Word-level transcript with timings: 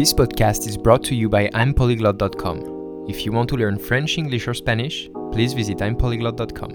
This 0.00 0.14
podcast 0.14 0.66
is 0.66 0.78
brought 0.78 1.02
to 1.08 1.14
you 1.14 1.28
by 1.28 1.50
I'mPolyglot.com. 1.52 3.04
If 3.06 3.26
you 3.26 3.32
want 3.32 3.50
to 3.50 3.56
learn 3.56 3.78
French, 3.78 4.16
English, 4.16 4.48
or 4.48 4.54
Spanish, 4.54 5.10
please 5.30 5.52
visit 5.52 5.82
I'mPolyglot.com. 5.82 6.70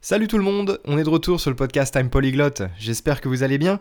Salut 0.00 0.28
tout 0.28 0.38
le 0.38 0.44
monde, 0.44 0.80
on 0.86 0.96
est 0.96 1.04
de 1.04 1.10
retour 1.10 1.38
sur 1.38 1.50
le 1.50 1.56
podcast 1.56 1.94
I'm 1.94 2.08
Polyglot, 2.08 2.68
j'espère 2.78 3.20
que 3.20 3.28
vous 3.28 3.42
allez 3.42 3.58
bien. 3.58 3.80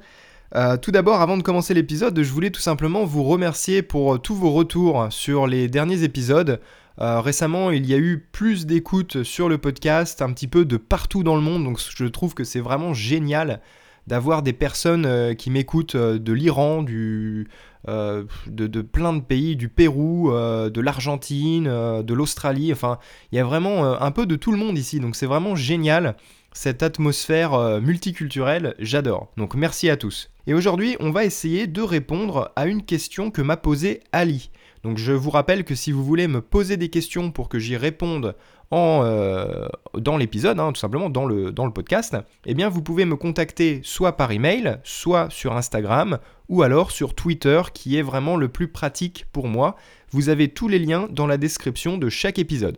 Euh, 0.53 0.75
tout 0.75 0.91
d'abord, 0.91 1.21
avant 1.21 1.37
de 1.37 1.41
commencer 1.41 1.73
l'épisode, 1.73 2.21
je 2.21 2.33
voulais 2.33 2.51
tout 2.51 2.59
simplement 2.59 3.05
vous 3.05 3.23
remercier 3.23 3.83
pour 3.83 4.21
tous 4.21 4.35
vos 4.35 4.51
retours 4.51 5.07
sur 5.11 5.47
les 5.47 5.69
derniers 5.69 6.03
épisodes. 6.03 6.59
Euh, 6.99 7.21
récemment, 7.21 7.71
il 7.71 7.85
y 7.85 7.93
a 7.93 7.97
eu 7.97 8.27
plus 8.33 8.65
d'écoutes 8.65 9.23
sur 9.23 9.47
le 9.47 9.59
podcast, 9.59 10.21
un 10.21 10.33
petit 10.33 10.49
peu 10.49 10.65
de 10.65 10.75
partout 10.75 11.23
dans 11.23 11.37
le 11.37 11.41
monde, 11.41 11.63
donc 11.63 11.79
je 11.79 12.03
trouve 12.03 12.33
que 12.33 12.43
c'est 12.43 12.59
vraiment 12.59 12.93
génial 12.93 13.61
d'avoir 14.07 14.41
des 14.41 14.53
personnes 14.53 15.05
euh, 15.05 15.33
qui 15.33 15.49
m'écoutent 15.49 15.95
euh, 15.95 16.19
de 16.19 16.33
l'Iran, 16.33 16.83
du, 16.83 17.47
de, 17.87 18.81
plein 18.81 19.13
de 19.13 19.21
pays, 19.21 19.55
du 19.55 19.69
Pérou, 19.69 20.31
de 20.31 20.81
l'Argentine, 20.81 21.65
de 21.65 22.13
l'Australie, 22.15 22.73
enfin, 22.73 22.97
il 23.31 23.35
y 23.35 23.39
a 23.39 23.43
vraiment 23.43 24.01
un 24.01 24.09
peu 24.09 24.25
de 24.25 24.35
tout 24.35 24.51
le 24.51 24.57
monde 24.57 24.75
ici, 24.75 24.99
donc 24.99 25.15
c'est 25.15 25.27
vraiment 25.27 25.55
génial 25.55 26.15
cette 26.51 26.81
atmosphère 26.81 27.79
multiculturelle, 27.81 28.73
j'adore. 28.79 29.31
Donc 29.37 29.53
merci 29.53 29.91
à 29.91 29.97
tous. 29.97 30.31
Et 30.47 30.55
aujourd'hui, 30.55 30.95
on 30.99 31.11
va 31.11 31.25
essayer 31.25 31.67
de 31.67 31.81
répondre 31.83 32.51
à 32.55 32.65
une 32.65 32.83
question 32.83 33.29
que 33.29 33.43
m'a 33.43 33.57
posée 33.57 34.01
Ali. 34.11 34.49
Donc 34.85 34.99
je 34.99 35.13
vous 35.13 35.31
rappelle 35.31 35.63
que 35.63 35.73
si 35.73 35.91
vous 35.91 36.05
voulez 36.05 36.27
me 36.27 36.41
poser 36.41 36.77
des 36.77 36.89
questions 36.89 37.31
pour 37.31 37.49
que 37.49 37.57
j'y 37.57 37.75
réponde 37.75 38.35
en, 38.69 39.01
euh, 39.03 39.67
dans 39.97 40.15
l'épisode, 40.15 40.59
hein, 40.59 40.71
tout 40.73 40.79
simplement 40.79 41.09
dans 41.09 41.25
le, 41.25 41.51
dans 41.51 41.65
le 41.65 41.73
podcast, 41.73 42.15
eh 42.45 42.53
bien 42.53 42.69
vous 42.69 42.83
pouvez 42.83 43.05
me 43.05 43.15
contacter 43.15 43.81
soit 43.83 44.15
par 44.15 44.31
email, 44.31 44.77
soit 44.83 45.31
sur 45.31 45.57
Instagram, 45.57 46.19
ou 46.49 46.61
alors 46.61 46.91
sur 46.91 47.15
Twitter 47.15 47.63
qui 47.73 47.97
est 47.97 48.03
vraiment 48.03 48.37
le 48.37 48.47
plus 48.47 48.67
pratique 48.67 49.25
pour 49.31 49.47
moi. 49.47 49.75
Vous 50.11 50.29
avez 50.29 50.49
tous 50.49 50.67
les 50.67 50.77
liens 50.77 51.07
dans 51.09 51.25
la 51.25 51.37
description 51.37 51.97
de 51.97 52.07
chaque 52.07 52.37
épisode. 52.37 52.77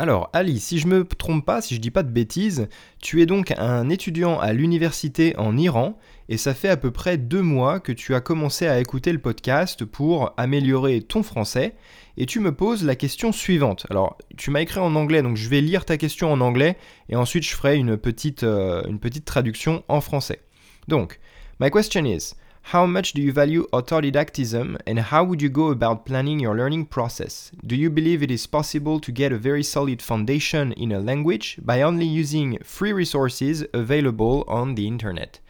Alors, 0.00 0.30
Ali, 0.32 0.60
si 0.60 0.78
je 0.78 0.86
me 0.86 1.04
trompe 1.04 1.44
pas, 1.44 1.60
si 1.60 1.74
je 1.74 1.80
dis 1.80 1.90
pas 1.90 2.02
de 2.02 2.08
bêtises, 2.08 2.68
tu 3.02 3.20
es 3.20 3.26
donc 3.26 3.52
un 3.58 3.90
étudiant 3.90 4.40
à 4.40 4.54
l'université 4.54 5.36
en 5.36 5.58
Iran 5.58 5.98
et 6.30 6.38
ça 6.38 6.54
fait 6.54 6.70
à 6.70 6.78
peu 6.78 6.90
près 6.90 7.18
deux 7.18 7.42
mois 7.42 7.80
que 7.80 7.92
tu 7.92 8.14
as 8.14 8.22
commencé 8.22 8.66
à 8.66 8.80
écouter 8.80 9.12
le 9.12 9.18
podcast 9.18 9.84
pour 9.84 10.32
améliorer 10.38 11.02
ton 11.02 11.22
français 11.22 11.74
et 12.16 12.24
tu 12.24 12.40
me 12.40 12.50
poses 12.50 12.82
la 12.82 12.96
question 12.96 13.30
suivante. 13.30 13.84
Alors, 13.90 14.16
tu 14.38 14.50
m'as 14.50 14.62
écrit 14.62 14.80
en 14.80 14.94
anglais, 14.94 15.20
donc 15.20 15.36
je 15.36 15.50
vais 15.50 15.60
lire 15.60 15.84
ta 15.84 15.98
question 15.98 16.32
en 16.32 16.40
anglais 16.40 16.78
et 17.10 17.16
ensuite 17.16 17.44
je 17.44 17.54
ferai 17.54 17.76
une 17.76 17.98
petite, 17.98 18.42
euh, 18.42 18.82
une 18.88 19.00
petite 19.00 19.26
traduction 19.26 19.84
en 19.88 20.00
français. 20.00 20.40
Donc, 20.88 21.20
my 21.60 21.70
question 21.70 22.06
is. 22.06 22.36
How 22.72 22.86
much 22.86 23.14
do 23.14 23.20
you 23.20 23.32
value 23.32 23.66
autodidactism 23.72 24.78
and 24.86 25.00
how 25.00 25.24
would 25.24 25.42
you 25.42 25.48
go 25.48 25.72
about 25.72 26.06
planning 26.06 26.38
your 26.38 26.54
learning 26.54 26.86
process? 26.86 27.50
Do 27.66 27.74
you 27.74 27.90
believe 27.90 28.22
it 28.22 28.30
is 28.30 28.46
possible 28.46 29.00
to 29.00 29.10
get 29.10 29.32
a 29.32 29.38
very 29.38 29.64
solid 29.64 30.00
foundation 30.00 30.70
in 30.74 30.92
a 30.92 31.00
language 31.00 31.58
by 31.64 31.82
only 31.82 32.06
using 32.06 32.58
free 32.62 32.92
resources 32.92 33.64
available 33.74 34.44
on 34.46 34.76
the 34.76 34.86
internet? 34.86 35.40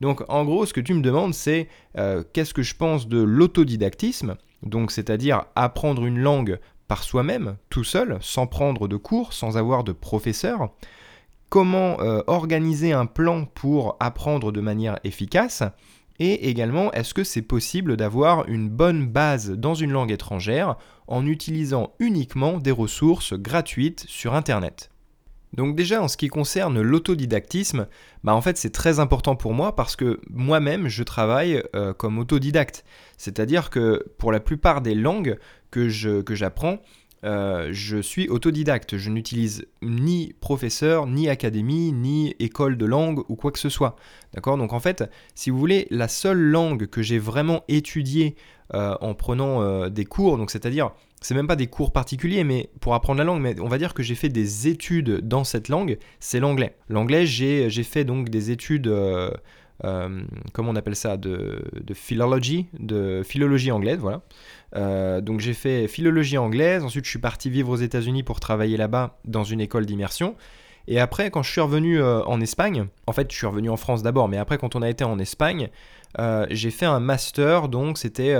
Donc 0.00 0.24
en 0.28 0.44
gros, 0.44 0.66
ce 0.66 0.72
que 0.72 0.80
tu 0.80 0.92
me 0.94 1.02
demandes, 1.02 1.34
c'est 1.34 1.68
euh, 1.98 2.24
qu'est-ce 2.32 2.52
que 2.52 2.64
je 2.64 2.74
pense 2.74 3.06
de 3.06 3.22
l'autodidactisme, 3.22 4.34
donc 4.64 4.90
c'est-à-dire 4.90 5.44
apprendre 5.54 6.04
une 6.04 6.18
langue 6.18 6.58
par 6.88 7.04
soi-même, 7.04 7.58
tout 7.70 7.84
seul, 7.84 8.18
sans 8.20 8.48
prendre 8.48 8.88
de 8.88 8.96
cours, 8.96 9.34
sans 9.34 9.56
avoir 9.56 9.84
de 9.84 9.92
professeur. 9.92 10.70
Comment 11.48 12.00
euh, 12.00 12.22
organiser 12.26 12.92
un 12.92 13.06
plan 13.06 13.44
pour 13.44 13.96
apprendre 14.00 14.50
de 14.50 14.60
manière 14.60 14.98
efficace? 15.04 15.62
Et 16.18 16.48
également, 16.48 16.92
est-ce 16.92 17.14
que 17.14 17.24
c'est 17.24 17.42
possible 17.42 17.96
d'avoir 17.96 18.48
une 18.48 18.68
bonne 18.68 19.06
base 19.06 19.50
dans 19.50 19.74
une 19.74 19.92
langue 19.92 20.12
étrangère 20.12 20.76
en 21.06 21.26
utilisant 21.26 21.92
uniquement 21.98 22.58
des 22.58 22.70
ressources 22.70 23.34
gratuites 23.34 24.04
sur 24.08 24.34
Internet? 24.34 24.90
Donc 25.52 25.74
déjà 25.74 26.02
en 26.02 26.08
ce 26.08 26.16
qui 26.16 26.28
concerne 26.28 26.80
l'autodidactisme, 26.80 27.86
bah 28.24 28.34
en 28.34 28.42
fait 28.42 28.58
c'est 28.58 28.70
très 28.70 29.00
important 29.00 29.36
pour 29.36 29.54
moi 29.54 29.74
parce 29.74 29.96
que 29.96 30.20
moi-même 30.28 30.88
je 30.88 31.02
travaille 31.02 31.62
euh, 31.74 31.94
comme 31.94 32.18
autodidacte. 32.18 32.84
C'est-à-dire 33.16 33.70
que 33.70 34.04
pour 34.18 34.32
la 34.32 34.40
plupart 34.40 34.82
des 34.82 34.94
langues 34.94 35.38
que 35.70 35.88
j'apprends, 35.88 36.78
euh, 37.24 37.68
je 37.72 37.98
suis 37.98 38.28
autodidacte. 38.28 38.96
Je 38.96 39.10
n'utilise 39.10 39.66
ni 39.82 40.34
professeur, 40.40 41.06
ni 41.06 41.28
académie, 41.28 41.92
ni 41.92 42.34
école 42.38 42.76
de 42.76 42.86
langue 42.86 43.22
ou 43.28 43.36
quoi 43.36 43.52
que 43.52 43.58
ce 43.58 43.68
soit. 43.68 43.96
D'accord? 44.34 44.56
Donc 44.58 44.72
en 44.72 44.80
fait, 44.80 45.04
si 45.34 45.50
vous 45.50 45.58
voulez, 45.58 45.86
la 45.90 46.08
seule 46.08 46.40
langue 46.40 46.86
que 46.86 47.02
j'ai 47.02 47.18
vraiment 47.18 47.64
étudiée 47.68 48.36
euh, 48.74 48.96
en 49.00 49.14
prenant 49.14 49.62
euh, 49.62 49.88
des 49.88 50.04
cours, 50.04 50.38
donc 50.38 50.50
c'est-à-dire, 50.50 50.90
c'est 51.22 51.34
même 51.34 51.46
pas 51.46 51.56
des 51.56 51.66
cours 51.66 51.92
particuliers, 51.92 52.44
mais 52.44 52.70
pour 52.80 52.94
apprendre 52.94 53.18
la 53.18 53.24
langue, 53.24 53.40
mais 53.40 53.58
on 53.60 53.68
va 53.68 53.78
dire 53.78 53.94
que 53.94 54.02
j'ai 54.02 54.14
fait 54.14 54.28
des 54.28 54.68
études 54.68 55.26
dans 55.26 55.44
cette 55.44 55.68
langue, 55.68 55.98
c'est 56.20 56.40
l'anglais. 56.40 56.76
L'anglais, 56.88 57.26
j'ai 57.26 57.82
fait 57.82 58.04
donc 58.04 58.28
des 58.28 58.50
études 58.50 58.92
euh, 59.84 60.22
comment 60.52 60.70
on 60.70 60.76
appelle 60.76 60.96
ça, 60.96 61.16
de, 61.16 61.62
de 61.72 61.94
philology, 61.94 62.66
de 62.78 63.22
philologie 63.24 63.70
anglaise, 63.70 63.98
voilà. 63.98 64.22
Euh, 64.74 65.20
donc 65.20 65.40
j'ai 65.40 65.54
fait 65.54 65.86
philologie 65.88 66.38
anglaise, 66.38 66.82
ensuite 66.82 67.04
je 67.04 67.10
suis 67.10 67.18
parti 67.18 67.50
vivre 67.50 67.70
aux 67.70 67.76
États-Unis 67.76 68.22
pour 68.22 68.40
travailler 68.40 68.76
là-bas 68.76 69.18
dans 69.24 69.44
une 69.44 69.60
école 69.60 69.86
d'immersion. 69.86 70.34
Et 70.88 71.00
après, 71.00 71.30
quand 71.30 71.42
je 71.42 71.50
suis 71.50 71.60
revenu 71.60 72.00
euh, 72.00 72.22
en 72.24 72.40
Espagne, 72.40 72.86
en 73.06 73.12
fait, 73.12 73.30
je 73.30 73.36
suis 73.36 73.46
revenu 73.46 73.70
en 73.70 73.76
France 73.76 74.02
d'abord, 74.02 74.28
mais 74.28 74.38
après, 74.38 74.56
quand 74.56 74.76
on 74.76 74.82
a 74.82 74.88
été 74.88 75.04
en 75.04 75.18
Espagne, 75.18 75.68
j'ai 76.48 76.70
fait 76.70 76.86
un 76.86 77.00
master, 77.00 77.68
donc 77.68 77.98
c'était 77.98 78.34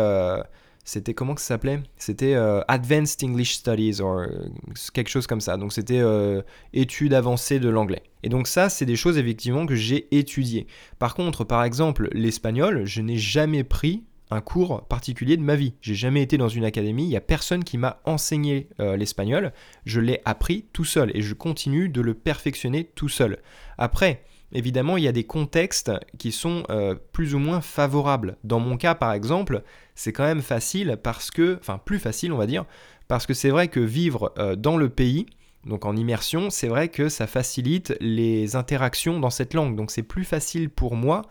c'était 0.86 1.14
comment 1.14 1.34
que 1.34 1.41
ça 1.41 1.48
s'appelait? 1.48 1.82
C'était 1.97 2.34
euh, 2.34 2.60
Advanced 2.69 3.22
English 3.24 3.54
Studies 3.54 4.00
ou 4.00 4.06
euh, 4.06 4.48
quelque 4.94 5.08
chose 5.08 5.26
comme 5.26 5.41
ça. 5.41 5.56
Donc 5.56 5.72
c'était 5.72 5.98
euh, 5.98 6.42
études 6.72 7.12
avancées 7.12 7.58
de 7.58 7.69
l'anglais. 7.69 8.04
Et 8.22 8.28
donc 8.28 8.47
ça, 8.47 8.69
c'est 8.69 8.86
des 8.86 8.94
choses 8.94 9.19
effectivement 9.19 9.66
que 9.66 9.75
j'ai 9.75 10.06
étudiées. 10.16 10.69
Par 11.00 11.16
contre, 11.16 11.42
par 11.42 11.64
exemple, 11.64 12.08
l'espagnol, 12.12 12.84
je 12.84 13.02
n'ai 13.02 13.19
jamais 13.19 13.64
pris 13.64 14.04
un 14.30 14.41
cours 14.41 14.86
particulier 14.86 15.36
de 15.36 15.42
ma 15.42 15.56
vie. 15.56 15.75
J'ai 15.80 15.96
jamais 15.96 16.22
été 16.22 16.38
dans 16.38 16.48
une 16.48 16.64
académie, 16.64 17.02
il 17.02 17.08
n'y 17.08 17.16
a 17.16 17.20
personne 17.20 17.64
qui 17.64 17.78
m'a 17.78 18.00
enseigné 18.04 18.69
l'espagnol. 18.78 19.52
Je 19.84 20.00
l'ai 20.00 20.20
appris 20.25 20.66
tout 20.72 20.84
seul 20.84 21.12
et 21.14 21.22
je 21.22 21.34
continue 21.34 21.88
de 21.88 22.00
le 22.00 22.14
perfectionner 22.14 22.91
tout 22.96 23.08
seul. 23.08 23.38
Après, 23.78 24.25
évidemment, 24.52 24.96
il 24.96 25.04
y 25.04 25.08
a 25.08 25.12
des 25.12 25.24
contextes 25.24 25.92
qui 26.18 26.32
sont 26.32 26.64
euh, 26.70 26.94
plus 27.12 27.34
ou 27.34 27.38
moins 27.38 27.60
favorables. 27.60 28.36
Dans 28.44 28.60
mon 28.60 28.76
cas, 28.76 28.94
par 28.94 29.12
exemple, 29.12 29.62
c'est 29.94 30.12
quand 30.12 30.24
même 30.24 30.42
facile 30.42 30.98
parce 31.02 31.30
que, 31.30 31.58
enfin 31.60 31.80
plus 31.84 31.98
facile, 31.98 32.32
on 32.32 32.36
va 32.36 32.46
dire, 32.46 32.64
parce 33.08 33.26
que 33.26 33.34
c'est 33.34 33.50
vrai 33.50 33.68
que 33.68 33.80
vivre 33.80 34.32
euh, 34.38 34.56
dans 34.56 34.76
le 34.76 34.88
pays, 34.88 35.26
donc 35.64 35.84
en 35.84 35.96
immersion, 35.96 36.50
c'est 36.50 36.68
vrai 36.68 36.88
que 36.88 37.08
ça 37.08 37.26
facilite 37.26 37.96
les 38.00 38.54
interactions 38.54 39.18
dans 39.18 39.30
cette 39.30 39.52
langue. 39.52 39.76
Donc 39.76 39.90
c'est 39.90 40.04
plus 40.04 40.24
facile 40.24 40.70
pour 40.70 40.94
moi 40.94 41.22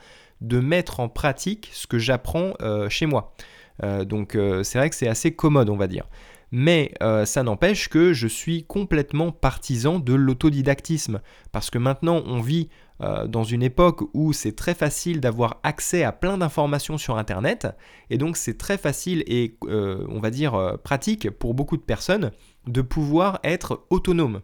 de 0.42 0.60
mettre 0.60 1.00
en 1.00 1.08
pratique 1.08 1.70
ce 1.72 1.88
que 1.88 1.98
j'apprends 1.98 2.54
euh, 2.62 2.90
chez 2.90 3.06
moi. 3.06 3.34
donc 3.82 4.38
c'est 4.64 4.78
vrai 4.78 4.90
que 4.90 4.96
c'est 4.96 5.08
assez 5.08 5.34
commode, 5.34 5.70
on 5.70 5.78
va 5.78 5.88
dire. 5.88 6.08
Mais 6.52 6.94
ça 7.26 7.44
n'empêche 7.44 7.90
que 7.90 8.14
je 8.14 8.28
suis 8.28 8.64
complètement 8.64 9.32
partisan 9.32 10.00
de 10.00 10.14
l'autodidactisme. 10.14 11.20
Parce 11.52 11.70
que 11.70 11.78
maintenant, 11.78 12.22
on 12.26 12.40
vit 12.40 12.70
euh, 13.02 13.28
dans 13.28 13.44
une 13.44 13.64
époque 13.64 14.04
où 14.14 14.32
c'est 14.32 14.56
très 14.56 14.74
facile 14.74 15.20
d'avoir 15.20 15.60
accès 15.64 16.04
à 16.04 16.12
plein 16.12 16.38
d'informations 16.38 16.98
sur 16.98 17.18
Internet. 17.18 17.68
Et 18.10 18.18
donc, 18.18 18.38
c'est 18.38 18.58
très 18.58 18.78
facile 18.78 19.24
et, 19.28 19.58
euh, 19.66 20.06
on 20.10 20.20
va 20.20 20.30
dire, 20.30 20.78
pratique 20.84 21.30
pour 21.30 21.54
beaucoup 21.54 21.78
de 21.78 21.82
personnes 21.82 22.32
de 22.68 22.82
pouvoir 22.82 23.40
être 23.44 23.86
autonome. 23.90 24.42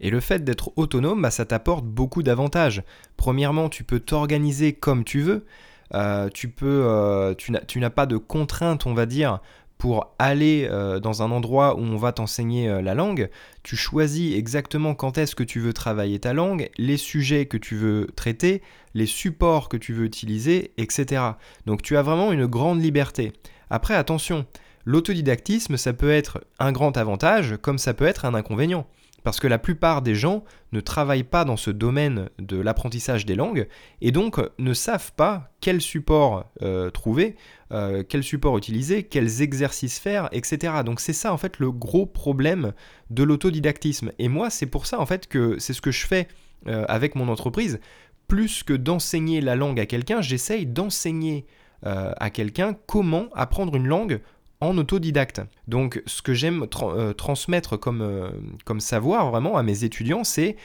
Et 0.00 0.10
le 0.10 0.20
fait 0.20 0.44
d'être 0.44 0.72
autonome, 0.76 1.22
bah, 1.22 1.30
ça 1.30 1.44
t'apporte 1.44 1.84
beaucoup 1.84 2.22
d'avantages. 2.22 2.82
Premièrement, 3.16 3.68
tu 3.68 3.84
peux 3.84 4.00
t'organiser 4.00 4.72
comme 4.72 5.04
tu 5.04 5.20
veux. 5.20 5.44
tu 6.34 6.48
peux, 6.48 7.34
tu 7.38 7.78
n'as 7.80 7.90
pas 7.90 8.06
de 8.06 8.16
contraintes, 8.16 8.86
on 8.86 8.94
va 8.94 9.06
dire, 9.06 9.40
pour 9.82 10.14
aller 10.20 10.68
euh, 10.70 11.00
dans 11.00 11.24
un 11.24 11.32
endroit 11.32 11.74
où 11.74 11.80
on 11.80 11.96
va 11.96 12.12
t'enseigner 12.12 12.68
euh, 12.68 12.82
la 12.82 12.94
langue, 12.94 13.28
tu 13.64 13.74
choisis 13.74 14.36
exactement 14.36 14.94
quand 14.94 15.18
est-ce 15.18 15.34
que 15.34 15.42
tu 15.42 15.58
veux 15.58 15.72
travailler 15.72 16.20
ta 16.20 16.32
langue, 16.32 16.70
les 16.78 16.96
sujets 16.96 17.46
que 17.46 17.56
tu 17.56 17.74
veux 17.74 18.06
traiter, 18.14 18.62
les 18.94 19.06
supports 19.06 19.68
que 19.68 19.76
tu 19.76 19.92
veux 19.92 20.04
utiliser, 20.04 20.70
etc. 20.78 21.22
Donc 21.66 21.82
tu 21.82 21.96
as 21.96 22.02
vraiment 22.02 22.30
une 22.30 22.46
grande 22.46 22.80
liberté. 22.80 23.32
Après, 23.70 23.96
attention, 23.96 24.46
l'autodidactisme, 24.84 25.76
ça 25.76 25.92
peut 25.92 26.12
être 26.12 26.44
un 26.60 26.70
grand 26.70 26.96
avantage 26.96 27.56
comme 27.60 27.78
ça 27.78 27.92
peut 27.92 28.06
être 28.06 28.24
un 28.24 28.34
inconvénient. 28.34 28.86
Parce 29.24 29.40
que 29.40 29.46
la 29.46 29.58
plupart 29.58 30.02
des 30.02 30.14
gens 30.14 30.44
ne 30.72 30.80
travaillent 30.80 31.22
pas 31.22 31.44
dans 31.44 31.56
ce 31.56 31.70
domaine 31.70 32.28
de 32.38 32.58
l'apprentissage 32.58 33.24
des 33.26 33.34
langues 33.34 33.68
et 34.00 34.10
donc 34.10 34.40
ne 34.58 34.74
savent 34.74 35.12
pas 35.12 35.50
quel 35.60 35.80
support 35.80 36.50
euh, 36.62 36.90
trouver, 36.90 37.36
euh, 37.72 38.02
quel 38.08 38.22
support 38.22 38.58
utiliser, 38.58 39.04
quels 39.04 39.42
exercices 39.42 39.98
faire, 39.98 40.28
etc. 40.32 40.74
Donc 40.84 41.00
c'est 41.00 41.12
ça 41.12 41.32
en 41.32 41.36
fait 41.36 41.58
le 41.58 41.70
gros 41.70 42.06
problème 42.06 42.72
de 43.10 43.22
l'autodidactisme. 43.22 44.12
Et 44.18 44.28
moi 44.28 44.50
c'est 44.50 44.66
pour 44.66 44.86
ça 44.86 45.00
en 45.00 45.06
fait 45.06 45.28
que 45.28 45.58
c'est 45.58 45.72
ce 45.72 45.80
que 45.80 45.92
je 45.92 46.06
fais 46.06 46.28
euh, 46.66 46.84
avec 46.88 47.14
mon 47.14 47.28
entreprise 47.28 47.80
plus 48.28 48.62
que 48.62 48.72
d'enseigner 48.72 49.42
la 49.42 49.56
langue 49.56 49.78
à 49.78 49.84
quelqu'un, 49.84 50.22
j'essaye 50.22 50.64
d'enseigner 50.64 51.44
euh, 51.84 52.12
à 52.16 52.30
quelqu'un 52.30 52.74
comment 52.86 53.26
apprendre 53.34 53.76
une 53.76 53.86
langue 53.86 54.20
en 54.62 54.78
autodidacte. 54.78 55.42
Donc 55.66 56.02
ce 56.06 56.22
que 56.22 56.34
j'aime 56.34 56.66
euh, 56.82 57.12
transmettre 57.12 57.78
comme, 57.78 58.00
euh, 58.00 58.30
comme 58.64 58.78
savoir 58.78 59.30
vraiment 59.30 59.56
à 59.56 59.62
mes 59.62 59.84
étudiants, 59.84 60.24
c'est 60.24 60.56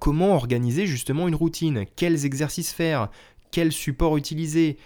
comment 0.00 0.34
organiser 0.34 0.86
justement 0.86 1.28
une 1.28 1.36
routine, 1.36 1.84
quels 1.94 2.26
exercices 2.26 2.72
faire, 2.72 3.10
quel 3.52 3.70
support 3.70 4.16
utiliser, 4.16 4.76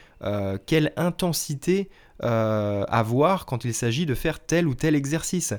quelle 0.66 0.92
intensité 0.96 1.88
avoir 2.20 3.46
quand 3.46 3.64
il 3.64 3.72
s'agit 3.72 4.04
de 4.04 4.14
faire 4.14 4.38
tel 4.38 4.68
ou 4.68 4.74
tel 4.74 4.94
exercice. 4.94 5.54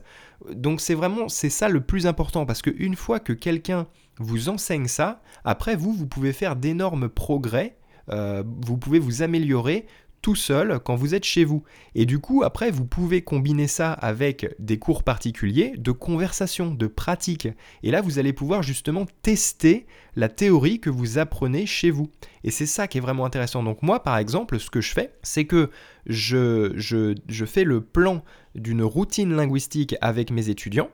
Donc 0.54 0.82
c'est 0.82 0.94
vraiment 0.94 1.30
c'est 1.30 1.50
ça 1.50 1.68
le 1.68 1.82
plus 1.82 2.06
important 2.06 2.46
parce 2.46 2.62
qu'une 2.62 2.96
fois 2.96 3.20
que 3.20 3.34
quelqu'un 3.34 3.88
vous 4.20 4.50
enseigne 4.50 4.88
ça, 4.88 5.24
après 5.46 5.76
vous 5.76 5.94
vous 5.94 6.06
pouvez 6.06 6.32
faire 6.32 6.56
d'énormes 6.56 7.10
progrès, 7.10 7.76
vous 8.08 8.78
pouvez 8.78 9.00
vous 9.00 9.24
améliorer 9.24 9.88
tout 10.24 10.36
seul 10.36 10.80
quand 10.80 10.96
vous 10.96 11.14
êtes 11.14 11.26
chez 11.26 11.44
vous. 11.44 11.64
Et 11.94 12.08
du 12.08 12.18
coup, 12.18 12.44
après, 12.44 12.72
vous 12.72 12.86
pouvez 12.86 13.22
combiner 13.22 13.68
ça 13.68 13.92
avec 13.92 14.56
des 14.58 14.80
cours 14.80 15.04
particuliers 15.04 15.74
de 15.78 15.92
conversation, 15.92 16.72
de 16.72 16.88
pratique. 16.88 17.50
Et 17.84 17.92
là, 17.92 18.02
vous 18.02 18.18
allez 18.18 18.34
pouvoir 18.34 18.64
justement 18.64 19.06
tester 19.22 19.86
la 20.16 20.30
théorie 20.30 20.80
que 20.80 20.90
vous 20.90 21.20
apprenez 21.20 21.66
chez 21.66 21.92
vous. 21.92 22.10
Et 22.44 22.52
c'est 22.52 22.66
ça 22.66 22.88
qui 22.88 22.98
est 22.98 23.02
vraiment 23.02 23.26
intéressant. 23.26 23.62
Donc 23.64 23.84
moi, 23.84 24.02
par 24.02 24.18
exemple, 24.18 24.60
ce 24.60 24.70
que 24.70 24.82
je 24.82 24.94
fais, 24.94 25.14
c'est 25.24 25.46
que 25.46 25.70
je, 26.08 26.72
je, 26.76 27.16
je 27.28 27.46
fais 27.46 27.66
le 27.66 27.82
plan 27.82 28.24
d'une 28.56 28.84
routine 28.84 29.36
linguistique 29.36 29.96
avec 30.02 30.32
mes 30.32 30.50
étudiants. 30.50 30.90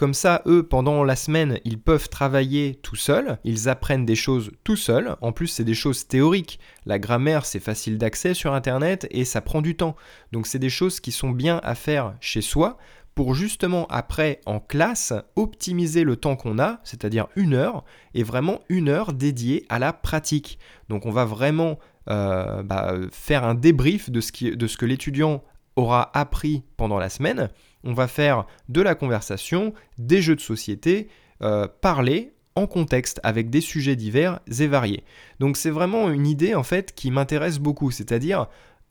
Comme 0.00 0.14
ça, 0.14 0.40
eux, 0.46 0.62
pendant 0.62 1.04
la 1.04 1.14
semaine, 1.14 1.58
ils 1.66 1.78
peuvent 1.78 2.08
travailler 2.08 2.76
tout 2.76 2.96
seuls, 2.96 3.36
ils 3.44 3.68
apprennent 3.68 4.06
des 4.06 4.14
choses 4.14 4.50
tout 4.64 4.74
seuls. 4.74 5.14
En 5.20 5.32
plus, 5.32 5.48
c'est 5.48 5.62
des 5.62 5.74
choses 5.74 6.08
théoriques. 6.08 6.58
La 6.86 6.98
grammaire, 6.98 7.44
c'est 7.44 7.60
facile 7.60 7.98
d'accès 7.98 8.32
sur 8.32 8.54
Internet 8.54 9.06
et 9.10 9.26
ça 9.26 9.42
prend 9.42 9.60
du 9.60 9.76
temps. 9.76 9.96
Donc, 10.32 10.46
c'est 10.46 10.58
des 10.58 10.70
choses 10.70 11.00
qui 11.00 11.12
sont 11.12 11.28
bien 11.28 11.60
à 11.64 11.74
faire 11.74 12.14
chez 12.18 12.40
soi 12.40 12.78
pour 13.14 13.34
justement 13.34 13.86
après 13.90 14.40
en 14.46 14.58
classe 14.58 15.12
optimiser 15.36 16.02
le 16.02 16.16
temps 16.16 16.36
qu'on 16.36 16.58
a, 16.58 16.80
c'est-à-dire 16.82 17.26
une 17.36 17.52
heure, 17.52 17.84
et 18.14 18.22
vraiment 18.22 18.60
une 18.70 18.88
heure 18.88 19.12
dédiée 19.12 19.66
à 19.68 19.78
la 19.78 19.92
pratique. 19.92 20.58
Donc 20.88 21.04
on 21.04 21.10
va 21.10 21.26
vraiment 21.26 21.78
euh, 22.08 22.62
bah, 22.62 22.94
faire 23.12 23.44
un 23.44 23.54
débrief 23.54 24.08
de 24.08 24.22
ce, 24.22 24.54
de 24.54 24.66
ce 24.66 24.78
que 24.78 24.86
l'étudiant 24.86 25.44
aura 25.80 26.16
appris 26.16 26.62
pendant 26.76 26.98
la 26.98 27.08
semaine 27.08 27.50
on 27.84 27.92
va 27.92 28.08
faire 28.08 28.46
de 28.68 28.80
la 28.80 28.94
conversation, 28.94 29.72
des 29.98 30.22
jeux 30.22 30.36
de 30.36 30.40
société, 30.40 31.08
euh, 31.42 31.66
parler 31.80 32.32
en 32.56 32.66
contexte 32.66 33.20
avec 33.22 33.48
des 33.48 33.60
sujets 33.60 33.96
divers 33.96 34.40
et 34.58 34.66
variés. 34.66 35.04
Donc 35.38 35.56
c'est 35.56 35.70
vraiment 35.70 36.10
une 36.10 36.26
idée 36.26 36.54
en 36.54 36.62
fait 36.62 36.94
qui 36.94 37.10
m'intéresse 37.10 37.58
beaucoup, 37.58 37.90
c'est-à-dire 37.90 38.46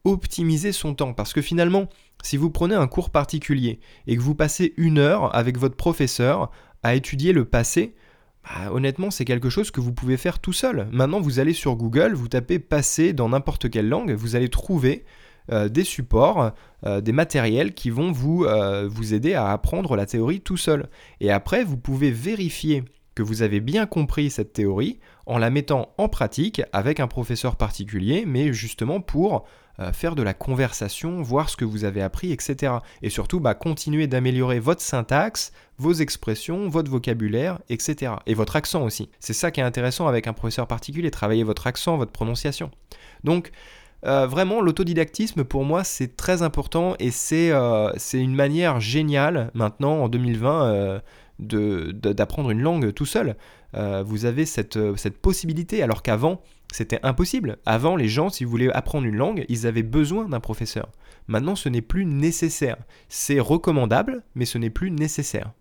optimiser 0.05 0.71
son 0.71 0.95
temps. 0.95 1.13
Parce 1.13 1.33
que 1.33 1.41
finalement, 1.41 1.87
si 2.23 2.37
vous 2.37 2.49
prenez 2.49 2.75
un 2.75 2.87
cours 2.87 3.09
particulier 3.09 3.79
et 4.07 4.15
que 4.15 4.21
vous 4.21 4.35
passez 4.35 4.73
une 4.77 4.97
heure 4.97 5.35
avec 5.35 5.57
votre 5.57 5.75
professeur 5.75 6.51
à 6.83 6.95
étudier 6.95 7.33
le 7.33 7.45
passé, 7.45 7.95
bah, 8.43 8.71
honnêtement, 8.71 9.11
c'est 9.11 9.25
quelque 9.25 9.49
chose 9.49 9.69
que 9.69 9.81
vous 9.81 9.93
pouvez 9.93 10.15
faire 10.15 10.39
tout 10.39 10.53
seul. 10.53 10.87
Maintenant, 10.91 11.19
vous 11.19 11.39
allez 11.39 11.53
sur 11.53 11.75
Google, 11.75 12.13
vous 12.13 12.29
tapez 12.29 12.57
passé 12.57 13.11
dans 13.11 13.29
n'importe 13.29 13.69
quelle 13.69 13.89
langue, 13.89 14.13
vous 14.13 14.37
allez 14.37 14.49
trouver 14.49 15.03
des 15.49 15.83
supports, 15.83 16.53
euh, 16.85 17.01
des 17.01 17.11
matériels 17.11 17.73
qui 17.73 17.89
vont 17.89 18.11
vous, 18.11 18.45
euh, 18.45 18.87
vous 18.89 19.13
aider 19.13 19.33
à 19.33 19.51
apprendre 19.51 19.97
la 19.97 20.05
théorie 20.05 20.39
tout 20.39 20.55
seul. 20.55 20.87
Et 21.19 21.29
après, 21.29 21.65
vous 21.65 21.75
pouvez 21.75 22.09
vérifier 22.09 22.85
que 23.15 23.23
vous 23.23 23.41
avez 23.41 23.59
bien 23.59 23.85
compris 23.85 24.29
cette 24.29 24.53
théorie 24.53 24.99
en 25.25 25.37
la 25.37 25.49
mettant 25.49 25.93
en 25.97 26.07
pratique 26.07 26.61
avec 26.71 27.01
un 27.01 27.07
professeur 27.07 27.57
particulier, 27.57 28.23
mais 28.25 28.53
justement 28.53 29.01
pour 29.01 29.45
faire 29.93 30.15
de 30.15 30.23
la 30.23 30.33
conversation, 30.33 31.21
voir 31.21 31.49
ce 31.49 31.55
que 31.55 31.63
vous 31.63 31.85
avez 31.85 32.01
appris, 32.01 32.33
etc. 32.33 32.73
Et 33.01 33.09
surtout, 33.09 33.39
bah, 33.39 33.53
continuer 33.53 34.07
d'améliorer 34.07 34.59
votre 34.59 34.81
syntaxe, 34.81 35.53
vos 35.77 35.93
expressions, 35.93 36.67
votre 36.67 36.91
vocabulaire, 36.91 37.59
etc. 37.69 38.11
Et 38.25 38.33
votre 38.33 38.57
accent 38.57 38.83
aussi. 38.83 39.09
C'est 39.21 39.31
ça 39.31 39.51
qui 39.51 39.61
est 39.61 39.63
intéressant 39.63 40.07
avec 40.07 40.27
un 40.27 40.33
professeur 40.33 40.67
particulier, 40.67 41.11
travailler 41.11 41.43
votre 41.43 41.65
accent, 41.65 41.95
votre 41.95 42.11
prononciation. 42.11 42.71
Donc, 43.23 43.51
euh, 44.05 44.27
vraiment, 44.27 44.61
l'autodidactisme, 44.61 45.43
pour 45.43 45.65
moi, 45.65 45.83
c'est 45.83 46.15
très 46.15 46.41
important 46.41 46.95
et 46.99 47.11
c'est 47.11 47.51
euh, 47.51 47.91
une 48.13 48.35
manière 48.35 48.79
géniale, 48.79 49.51
maintenant, 49.53 50.03
en 50.03 50.09
2020, 50.09 50.65
euh, 50.65 50.99
d'apprendre 51.39 52.51
une 52.51 52.61
langue 52.61 52.93
tout 52.93 53.05
seul. 53.05 53.35
vous 53.73 54.25
avez 54.25 54.45
cette, 54.45 54.79
cette 54.97 55.17
possibilité, 55.17 55.83
alors 55.83 56.01
qu'avant, 56.01 56.41
c'était 56.71 56.99
impossible. 57.03 57.57
Avant, 57.65 57.95
les 57.95 58.09
gens, 58.09 58.29
si 58.29 58.43
vous 58.43 58.51
voulaient 58.51 58.71
apprendre 58.73 59.05
une 59.05 59.15
langue, 59.15 59.45
ils 59.47 59.65
avaient 59.65 59.83
besoin 59.83 60.27
d'un 60.27 60.39
professeur. 60.39 60.89
Maintenant, 61.27 61.55
ce 61.55 61.69
n'est 61.69 61.81
plus 61.81 62.05
nécessaire. 62.05 62.77
C'est 63.07 63.39
recommandable, 63.39 64.23
mais 64.35 64.45
ce 64.45 64.57
n'est 64.57 64.69
plus 64.69 64.91
nécessaire. 64.91 65.53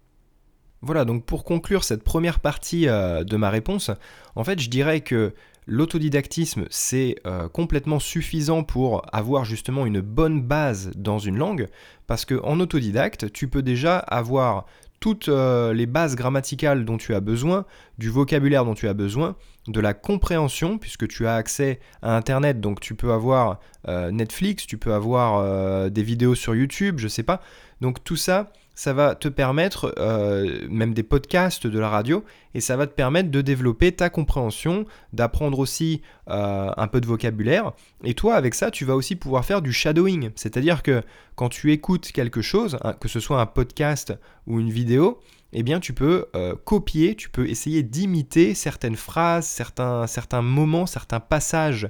Voilà, 0.81 1.05
donc 1.05 1.25
pour 1.25 1.44
conclure 1.44 1.84
cette 1.84 2.02
première 2.02 2.41
partie 2.41 2.87
de 2.87 3.37
ma 3.37 3.50
réponse, 3.50 3.91
en 4.34 4.44
fait, 4.44 4.58
je 4.61 4.70
dirais 4.70 5.00
que 5.00 5.32
L'autodidactisme, 5.70 6.65
c'est 6.70 7.17
euh, 7.26 7.47
complètement 7.50 7.99
suffisant 7.99 8.62
pour 8.62 9.03
avoir 9.15 9.44
justement 9.44 9.85
une 9.85 10.00
bonne 10.00 10.41
base 10.41 10.91
dans 10.97 11.19
une 11.19 11.37
langue, 11.37 11.69
parce 12.06 12.25
qu'en 12.25 12.59
autodidacte, 12.59 13.31
tu 13.35 13.49
peux 13.49 13.61
déjà 13.61 13.99
avoir 13.99 14.65
toutes 14.99 15.29
euh, 15.29 15.75
les 15.75 15.85
bases 15.85 16.17
grammaticales 16.17 16.87
dont 16.87 16.97
tu 16.97 17.15
as 17.15 17.20
besoin, 17.20 17.67
du 17.99 18.09
vocabulaire 18.09 18.65
dont 18.65 18.73
tu 18.73 18.88
as 18.88 18.94
besoin, 18.94 19.37
de 19.67 19.79
la 19.79 19.93
compréhension, 19.93 20.79
puisque 20.79 21.06
tu 21.06 21.26
as 21.26 21.35
accès 21.35 21.81
à 22.00 22.17
Internet, 22.17 22.62
donc 22.62 22.81
tu 22.81 22.94
peux 22.94 23.12
avoir 23.12 23.61
euh, 23.88 24.11
Netflix, 24.11 24.67
tu 24.67 24.79
peux 24.79 24.94
avoir 24.94 25.91
des 25.91 26.03
vidéos 26.03 26.35
sur 26.35 26.55
YouTube, 26.55 26.99
je 26.99 27.09
sais 27.09 27.23
pas. 27.23 27.43
Donc 27.82 28.03
tout 28.03 28.17
ça, 28.17 28.53
ça 28.79 28.93
va 28.93 29.17
te 29.17 29.27
permettre, 29.27 29.93
euh, 29.99 30.65
même 30.71 30.95
des 30.95 31.03
podcasts, 31.03 31.67
de 31.67 31.81
la 31.81 31.89
radio, 31.89 32.25
et 32.55 32.61
ça 32.61 32.77
va 32.77 32.87
te 32.87 32.95
permettre 32.95 33.29
de 33.29 33.41
développer 33.41 33.91
ta 33.91 34.09
compréhension, 34.09 34.87
d'apprendre 35.13 35.59
aussi 35.59 36.01
euh, 36.31 36.71
un 36.77 36.87
peu 36.87 37.01
de 37.01 37.07
vocabulaire. 37.07 37.73
Et 38.05 38.15
toi, 38.15 38.37
avec 38.37 38.55
ça, 38.55 38.71
tu 38.71 38.85
vas 38.85 38.95
aussi 38.95 39.17
pouvoir 39.17 39.45
faire 39.45 39.63
du 39.63 39.73
shadowing. 39.73 40.31
C'est-à-dire 40.37 40.85
que 40.85 41.03
quand 41.35 41.49
tu 41.49 41.73
écoutes 41.73 42.13
quelque 42.13 42.41
chose, 42.41 42.79
hein, 42.85 42.93
que 42.93 43.09
ce 43.09 43.19
soit 43.19 43.41
un 43.41 43.47
podcast 43.47 44.15
ou 44.47 44.61
une 44.61 44.71
vidéo, 44.71 45.19
eh 45.53 45.62
bien 45.62 45.81
tu 45.81 45.93
peux 45.93 46.27
euh, 46.35 46.55
copier, 46.65 47.15
tu 47.15 47.31
peux 47.31 47.49
essayer 47.49 47.83
d'imiter 47.83 48.55
certaines 48.55 48.97
phrases, 48.97 49.47
certains, 49.47 50.43
moments, 50.43 50.87
certains 50.87 51.21
passages 51.21 51.89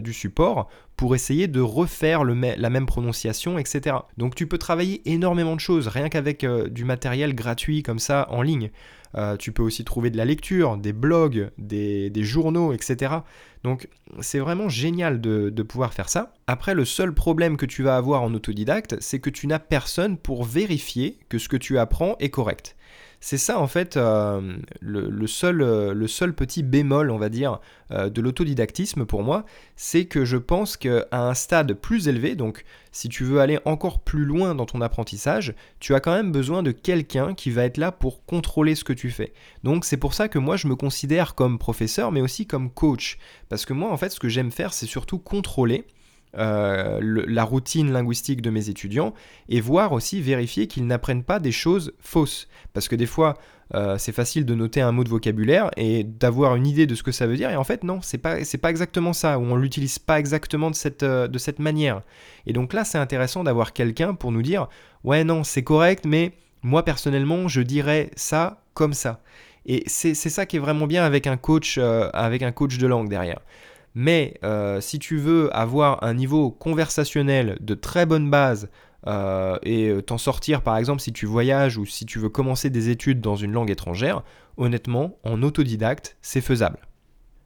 du 0.00 0.12
support 0.12 0.68
pour 1.02 1.16
essayer 1.16 1.48
de 1.48 1.60
refaire 1.60 2.22
la 2.22 2.70
même 2.70 2.86
prononciation, 2.86 3.58
etc. 3.58 3.96
Donc 4.18 4.36
tu 4.36 4.46
peux 4.46 4.58
travailler 4.58 5.02
énormément 5.04 5.56
de 5.56 5.60
choses, 5.60 5.88
rien 5.88 6.08
qu'avec 6.08 6.44
euh, 6.44 6.68
du 6.68 6.84
matériel 6.84 7.34
gratuit 7.34 7.82
comme 7.82 7.98
ça 7.98 8.28
en 8.30 8.42
ligne. 8.42 8.70
Euh, 9.16 9.36
tu 9.36 9.52
peux 9.52 9.62
aussi 9.62 9.84
trouver 9.84 10.10
de 10.10 10.16
la 10.16 10.24
lecture, 10.24 10.76
des 10.76 10.92
blogs, 10.92 11.50
des, 11.58 12.10
journaux, 12.22 12.72
etc. 12.72 13.14
Donc 13.62 13.88
c'est 14.20 14.38
vraiment 14.38 14.68
génial 14.68 15.20
de, 15.20 15.50
de, 15.50 15.62
pouvoir 15.62 15.92
faire 15.92 16.08
ça. 16.08 16.34
Après, 16.46 16.74
le 16.74 16.84
seul 16.84 17.12
problème 17.12 17.56
que 17.56 17.66
tu 17.66 17.82
vas 17.82 17.96
avoir 17.96 18.22
en 18.22 18.32
autodidacte, 18.34 18.96
c'est 19.00 19.20
que 19.20 19.30
tu 19.30 19.46
n'as 19.46 19.58
personne 19.58 20.16
pour 20.16 20.44
vérifier 20.44 21.18
que 21.28 21.38
ce 21.38 21.48
que 21.48 21.56
tu 21.56 21.78
apprends 21.78 22.16
est 22.20 22.30
correct. 22.30 22.76
C'est 23.24 23.38
ça 23.38 23.60
en 23.60 23.68
fait 23.68 23.96
euh, 23.96 24.56
le, 24.80 25.26
seul, 25.28 25.62
euh, 25.62 25.94
le 25.94 26.08
seul 26.08 26.34
petit 26.34 26.64
bémol, 26.64 27.08
on 27.08 27.18
va 27.18 27.28
dire, 27.28 27.60
euh, 27.92 28.10
de 28.10 28.20
l'autodidactisme 28.20 29.04
pour 29.06 29.22
moi, 29.22 29.44
c'est 29.76 30.06
que 30.06 30.24
je 30.24 30.36
pense 30.36 30.76
qu'à 30.76 31.06
un 31.12 31.32
stade 31.32 31.74
plus 31.74 32.08
élevé, 32.08 32.34
donc 32.34 32.64
si 32.90 33.08
tu 33.08 33.22
veux 33.22 33.38
aller 33.38 33.60
encore 33.64 34.00
plus 34.00 34.24
loin 34.24 34.56
dans 34.56 34.66
ton 34.66 34.80
apprentissage, 34.80 35.54
tu 35.78 35.94
as 35.94 36.00
quand 36.00 36.12
même 36.12 36.32
besoin 36.32 36.64
de 36.64 36.72
quelqu'un 36.72 37.34
qui 37.34 37.50
va 37.52 37.62
être 37.62 37.76
là 37.76 37.92
pour 37.92 38.24
contrôler 38.24 38.74
ce 38.74 38.82
que 38.82 38.92
tu 38.92 39.12
fais. 39.12 39.32
Donc 39.62 39.84
c'est 39.84 39.98
pour 39.98 40.14
ça 40.14 40.26
que 40.26 40.40
moi 40.40 40.56
je 40.56 40.66
me 40.66 40.74
considère 40.74 41.36
comme 41.36 41.60
professeur, 41.60 42.10
mais 42.10 42.22
aussi 42.22 42.48
comme 42.48 42.72
coach. 42.72 43.18
Parce 43.48 43.64
que 43.64 43.72
moi 43.72 43.92
en 43.92 43.96
fait 43.96 44.10
ce 44.10 44.18
que 44.18 44.28
j'aime 44.28 44.50
faire, 44.50 44.72
c'est 44.72 44.86
surtout 44.86 45.20
contrôler 45.20 45.84
euh, 46.38 46.98
la 47.02 47.44
routine 47.44 47.92
linguistique 47.92 48.40
de 48.40 48.48
mes 48.48 48.70
étudiants 48.70 49.12
et 49.50 49.60
voir 49.60 49.92
aussi, 49.92 50.22
vérifier 50.22 50.66
qu'ils 50.66 50.86
n'apprennent 50.86 51.24
pas 51.24 51.38
des 51.38 51.52
choses 51.52 51.92
fausses. 52.00 52.48
Parce 52.72 52.88
que 52.88 52.96
des 52.96 53.04
fois, 53.04 53.36
euh, 53.74 53.98
c'est 53.98 54.12
facile 54.12 54.46
de 54.46 54.54
noter 54.54 54.80
un 54.80 54.92
mot 54.92 55.04
de 55.04 55.10
vocabulaire 55.10 55.70
et 55.76 56.04
d'avoir 56.04 56.56
une 56.56 56.66
idée 56.66 56.86
de 56.86 56.94
ce 56.94 57.02
que 57.02 57.12
ça 57.12 57.26
veut 57.26 57.36
dire, 57.36 57.50
et 57.50 57.56
en 57.56 57.64
fait, 57.64 57.84
non, 57.84 58.00
c'est 58.00 58.16
pas, 58.16 58.44
c'est 58.44 58.56
pas 58.56 58.70
exactement 58.70 59.12
ça, 59.12 59.38
ou 59.38 59.42
on 59.42 59.56
l'utilise 59.56 59.98
pas 59.98 60.18
exactement 60.18 60.70
de 60.70 60.74
cette, 60.74 61.02
euh, 61.02 61.28
de 61.28 61.36
cette 61.36 61.58
manière. 61.58 62.00
Et 62.46 62.54
donc 62.54 62.72
là, 62.72 62.84
c'est 62.84 62.98
intéressant 62.98 63.44
d'avoir 63.44 63.74
quelqu'un 63.74 64.14
pour 64.14 64.32
nous 64.32 64.42
dire, 64.42 64.68
ouais, 65.04 65.24
non, 65.24 65.44
c'est 65.44 65.64
correct, 65.64 66.06
mais 66.06 66.32
moi 66.62 66.82
personnellement, 66.82 67.46
je 67.48 67.60
dirais 67.60 68.10
ça 68.16 68.62
comme 68.72 68.94
ça. 68.94 69.20
Et 69.66 69.84
c'est, 69.86 70.14
ça 70.14 70.46
qui 70.46 70.56
est 70.56 70.60
vraiment 70.60 70.86
bien 70.86 71.04
avec 71.04 71.26
un 71.26 71.36
coach, 71.36 71.78
avec 71.78 72.42
un 72.42 72.50
coach 72.50 72.78
de 72.78 72.86
langue 72.88 73.08
derrière. 73.08 73.38
Mais 73.94 74.38
euh, 74.44 74.80
si 74.80 74.98
tu 74.98 75.18
veux 75.18 75.54
avoir 75.54 76.02
un 76.02 76.14
niveau 76.14 76.50
conversationnel 76.50 77.58
de 77.60 77.74
très 77.74 78.06
bonne 78.06 78.30
base 78.30 78.70
euh, 79.06 79.58
et 79.62 79.88
euh, 79.88 80.00
t'en 80.00 80.16
sortir 80.18 80.62
par 80.62 80.76
exemple 80.76 81.02
si 81.02 81.12
tu 81.12 81.26
voyages 81.26 81.76
ou 81.76 81.84
si 81.84 82.06
tu 82.06 82.18
veux 82.18 82.28
commencer 82.28 82.70
des 82.70 82.88
études 82.88 83.20
dans 83.20 83.36
une 83.36 83.52
langue 83.52 83.70
étrangère, 83.70 84.22
honnêtement, 84.56 85.18
en 85.24 85.42
autodidacte, 85.42 86.16
c'est 86.22 86.40
faisable. 86.40 86.78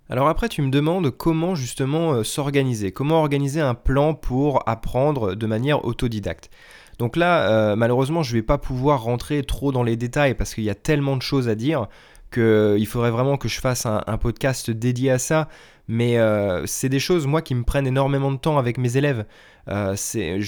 Alors 0.09 0.29
après, 0.29 0.49
tu 0.49 0.62
me 0.62 0.71
demandes 0.71 1.11
comment 1.11 1.57
justement 1.57 2.23
s'organiser, 2.23 2.93
comment 2.93 3.19
organiser 3.19 3.61
un 3.61 3.75
plan 3.75 4.15
pour 4.15 4.69
apprendre 4.69 5.35
de 5.35 5.47
manière 5.47 5.85
autodidacte. 5.85 6.49
Donc 7.00 7.17
là, 7.17 7.75
malheureusement, 7.75 8.23
je 8.23 8.31
ne 8.31 8.38
vais 8.38 8.47
pas 8.47 8.57
pouvoir 8.57 9.03
rentrer 9.03 9.43
trop 9.43 9.73
dans 9.73 9.83
les 9.83 9.97
détails 9.97 10.35
parce 10.35 10.55
qu'il 10.55 10.62
y 10.62 10.71
a 10.71 10.76
tellement 10.76 11.17
de 11.17 11.23
choses 11.23 11.49
à 11.49 11.57
dire 11.57 11.88
qu'il 12.33 12.87
faudrait 12.87 13.11
vraiment 13.11 13.37
que 13.37 13.49
je 13.49 13.61
fasse 13.61 13.87
un, 13.87 14.19
podcast 14.19 14.71
dédié 14.71 15.11
à 15.11 15.19
ça. 15.19 15.49
Mais 15.88 16.19
c'est 16.66 16.88
des 16.88 16.99
choses, 16.99 17.26
moi, 17.26 17.43
qui 17.43 17.55
me 17.55 17.62
prennent 17.62 17.87
énormément 17.87 18.33
de 18.33 18.38
temps 18.38 18.59
avec 18.59 18.78
mes 18.78 18.97
élèves. 18.97 19.25
c'est, 19.95 20.38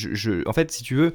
en 0.46 0.52
fait, 0.52 0.70
si 0.70 0.82
tu 0.82 0.94
veux, 0.94 1.14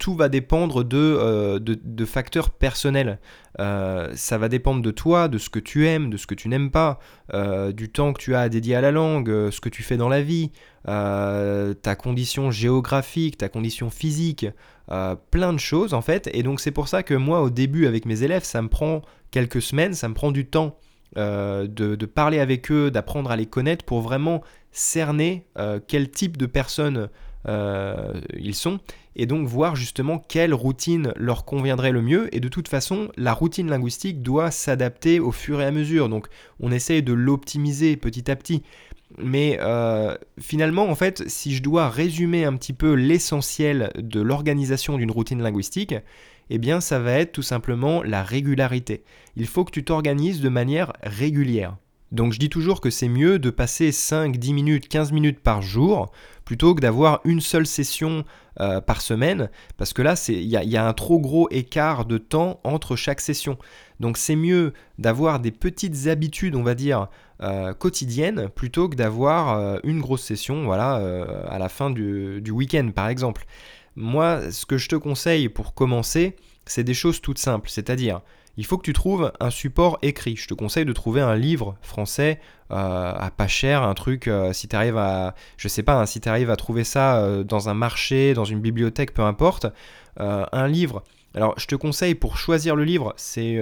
tout 0.00 0.14
va 0.14 0.28
dépendre 0.28 0.82
de, 0.82 0.96
euh, 0.96 2.06
facteurs 2.06 2.50
personnels. 2.50 3.20
Euh, 3.60 4.10
ça 4.14 4.38
va 4.38 4.48
dépendre 4.48 4.82
de 4.82 4.90
toi, 4.90 5.28
de 5.28 5.38
ce 5.38 5.50
que 5.50 5.58
tu 5.58 5.86
aimes, 5.86 6.10
de 6.10 6.16
ce 6.16 6.26
que 6.26 6.34
tu 6.34 6.48
n'aimes 6.48 6.70
pas, 6.70 6.98
euh, 7.34 7.70
du 7.70 7.90
temps 7.90 8.12
que 8.14 8.20
tu 8.20 8.34
as 8.34 8.40
à 8.40 8.48
dédier 8.48 8.74
à 8.74 8.80
la 8.80 8.90
langue, 8.90 9.50
ce 9.50 9.60
que 9.60 9.68
tu 9.68 9.82
fais 9.82 9.98
dans 9.98 10.08
la 10.08 10.22
vie, 10.22 10.50
ta 10.86 11.96
condition 11.96 12.50
géographique, 12.50 13.36
ta 13.36 13.48
condition 13.48 13.90
physique, 13.90 14.46
plein 15.30 15.52
de 15.52 15.60
choses 15.60 15.92
en 15.92 16.00
fait. 16.00 16.30
Et 16.32 16.42
donc 16.42 16.60
c'est 16.60 16.72
pour 16.72 16.88
ça 16.88 17.02
que 17.02 17.14
moi 17.14 17.42
au 17.42 17.50
début 17.50 17.86
avec 17.86 18.06
mes 18.06 18.22
élèves, 18.22 18.44
ça 18.44 18.62
me 18.62 18.68
prend 18.68 19.02
quelques 19.30 19.62
semaines, 19.62 19.92
ça 19.92 20.08
me 20.08 20.14
prend 20.14 20.32
du 20.32 20.46
temps. 20.46 20.78
De, 21.16 21.66
de, 21.66 22.06
parler 22.06 22.38
avec 22.38 22.70
eux, 22.70 22.90
d'apprendre 22.90 23.30
à 23.30 23.36
les 23.36 23.46
connaître 23.46 23.84
pour 23.84 24.00
vraiment 24.00 24.42
cerner 24.72 25.46
quel 25.88 26.10
type 26.10 26.36
de 26.36 26.46
personnes 26.46 27.08
euh, 27.48 28.20
ils 28.36 28.54
sont, 28.54 28.80
et 29.16 29.24
donc 29.24 29.48
voir 29.48 29.74
justement 29.74 30.18
quelle 30.18 30.52
routine 30.52 31.12
leur 31.16 31.44
conviendrait 31.44 31.92
le 31.92 32.02
mieux. 32.02 32.34
Et 32.34 32.40
de 32.40 32.48
toute 32.48 32.68
façon, 32.68 33.10
la 33.16 33.32
routine 33.32 33.68
linguistique 33.68 34.22
doit 34.22 34.50
s'adapter 34.50 35.20
au 35.20 35.32
fur 35.32 35.60
et 35.60 35.64
à 35.64 35.70
mesure. 35.70 36.08
Donc 36.08 36.28
on 36.60 36.70
essaye 36.70 37.02
de 37.02 37.12
l'optimiser 37.12 37.96
petit 37.96 38.30
à 38.30 38.36
petit. 38.36 38.62
Mais 39.18 39.58
euh, 39.60 40.16
finalement, 40.38 40.88
en 40.88 40.94
fait, 40.94 41.28
si 41.28 41.54
je 41.54 41.62
dois 41.62 41.88
résumer 41.88 42.44
un 42.44 42.56
petit 42.56 42.72
peu 42.72 42.92
l'essentiel 42.92 43.90
de 43.96 44.20
l'organisation 44.20 44.98
d'une 44.98 45.10
routine 45.10 45.42
linguistique, 45.42 45.94
eh 46.50 46.58
bien 46.58 46.80
ça 46.80 46.98
va 46.98 47.12
être 47.12 47.32
tout 47.32 47.42
simplement 47.42 48.02
la 48.02 48.22
régularité. 48.22 49.04
Il 49.36 49.46
faut 49.46 49.64
que 49.64 49.70
tu 49.70 49.84
t'organises 49.84 50.40
de 50.40 50.48
manière 50.48 50.92
régulière. 51.02 51.76
Donc 52.12 52.32
je 52.32 52.38
dis 52.38 52.48
toujours 52.48 52.80
que 52.80 52.90
c'est 52.90 53.08
mieux 53.08 53.38
de 53.38 53.50
passer 53.50 53.92
5, 53.92 54.36
10 54.36 54.52
minutes, 54.52 54.88
15 54.88 55.12
minutes 55.12 55.40
par 55.40 55.62
jour 55.62 56.10
plutôt 56.44 56.74
que 56.74 56.80
d'avoir 56.80 57.20
une 57.24 57.40
seule 57.40 57.66
session 57.66 58.24
euh, 58.58 58.80
par 58.80 59.00
semaine, 59.00 59.50
parce 59.76 59.92
que 59.92 60.02
là, 60.02 60.14
il 60.28 60.42
y, 60.42 60.76
a 60.76 60.84
un 60.84 60.92
trop 60.92 61.20
gros 61.20 61.48
écart 61.52 62.04
de 62.04 62.18
temps 62.18 62.58
entre 62.64 62.96
chaque 62.96 63.20
session. 63.20 63.56
Donc 64.00 64.16
c'est 64.16 64.34
mieux 64.34 64.72
d'avoir 64.98 65.38
des 65.38 65.52
petites 65.52 66.08
habitudes, 66.08 66.56
on 66.56 66.64
va 66.64 66.74
dire, 66.74 67.06
euh, 67.40 67.72
quotidiennes, 67.72 68.48
plutôt 68.48 68.88
que 68.88 68.96
d'avoir 68.96 69.56
euh, 69.56 69.78
une 69.84 70.00
grosse 70.00 70.24
session 70.24 70.64
voilà, 70.64 70.96
à 71.48 71.58
la 71.60 71.68
fin 71.68 71.90
du, 71.90 72.40
du 72.40 72.50
week-end, 72.50 72.90
par 72.92 73.08
exemple. 73.08 73.46
Moi, 73.96 74.50
ce 74.50 74.66
que 74.66 74.78
je 74.78 74.88
te 74.88 74.96
conseille 74.96 75.48
pour 75.48 75.74
commencer, 75.74 76.36
c'est 76.66 76.84
des 76.84 76.94
choses 76.94 77.20
toutes 77.20 77.38
simples, 77.38 77.68
c'est-à-dire 77.68 78.20
il 78.56 78.66
faut 78.66 78.76
que 78.76 78.84
tu 78.84 78.92
trouves 78.92 79.32
un 79.40 79.50
support 79.50 79.98
écrit. 80.02 80.36
Je 80.36 80.46
te 80.46 80.54
conseille 80.54 80.84
de 80.84 80.92
trouver 80.92 81.20
un 81.20 81.34
livre 81.34 81.76
français 81.82 82.40
euh, 82.70 83.12
à 83.14 83.30
pas 83.30 83.46
cher, 83.46 83.82
un 83.82 83.94
truc, 83.94 84.28
euh, 84.28 84.52
si 84.52 84.68
tu 84.68 84.76
arrives 84.76 84.98
à, 84.98 85.34
je 85.56 85.66
sais 85.66 85.82
pas, 85.82 85.94
hein, 85.94 86.06
si 86.06 86.20
tu 86.20 86.28
arrives 86.28 86.50
à 86.50 86.56
trouver 86.56 86.84
ça 86.84 87.18
euh, 87.18 87.42
dans 87.42 87.68
un 87.68 87.74
marché, 87.74 88.34
dans 88.34 88.44
une 88.44 88.60
bibliothèque, 88.60 89.14
peu 89.14 89.22
importe, 89.22 89.66
un 90.18 90.68
livre. 90.68 91.02
Alors, 91.34 91.54
je 91.58 91.66
te 91.66 91.74
conseille 91.74 92.14
pour 92.14 92.36
choisir 92.36 92.76
le 92.76 92.84
livre, 92.84 93.14
c'est 93.16 93.58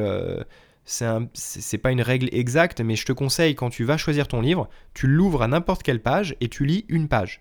c'est 0.84 1.78
pas 1.78 1.92
une 1.92 2.00
règle 2.00 2.28
exacte, 2.32 2.80
mais 2.80 2.96
je 2.96 3.04
te 3.04 3.12
conseille 3.12 3.54
quand 3.54 3.70
tu 3.70 3.84
vas 3.84 3.98
choisir 3.98 4.26
ton 4.26 4.40
livre, 4.40 4.68
tu 4.94 5.06
l'ouvres 5.06 5.42
à 5.42 5.46
n'importe 5.46 5.84
quelle 5.84 6.00
page 6.00 6.34
et 6.40 6.48
tu 6.48 6.64
lis 6.64 6.86
une 6.88 7.06
page. 7.06 7.40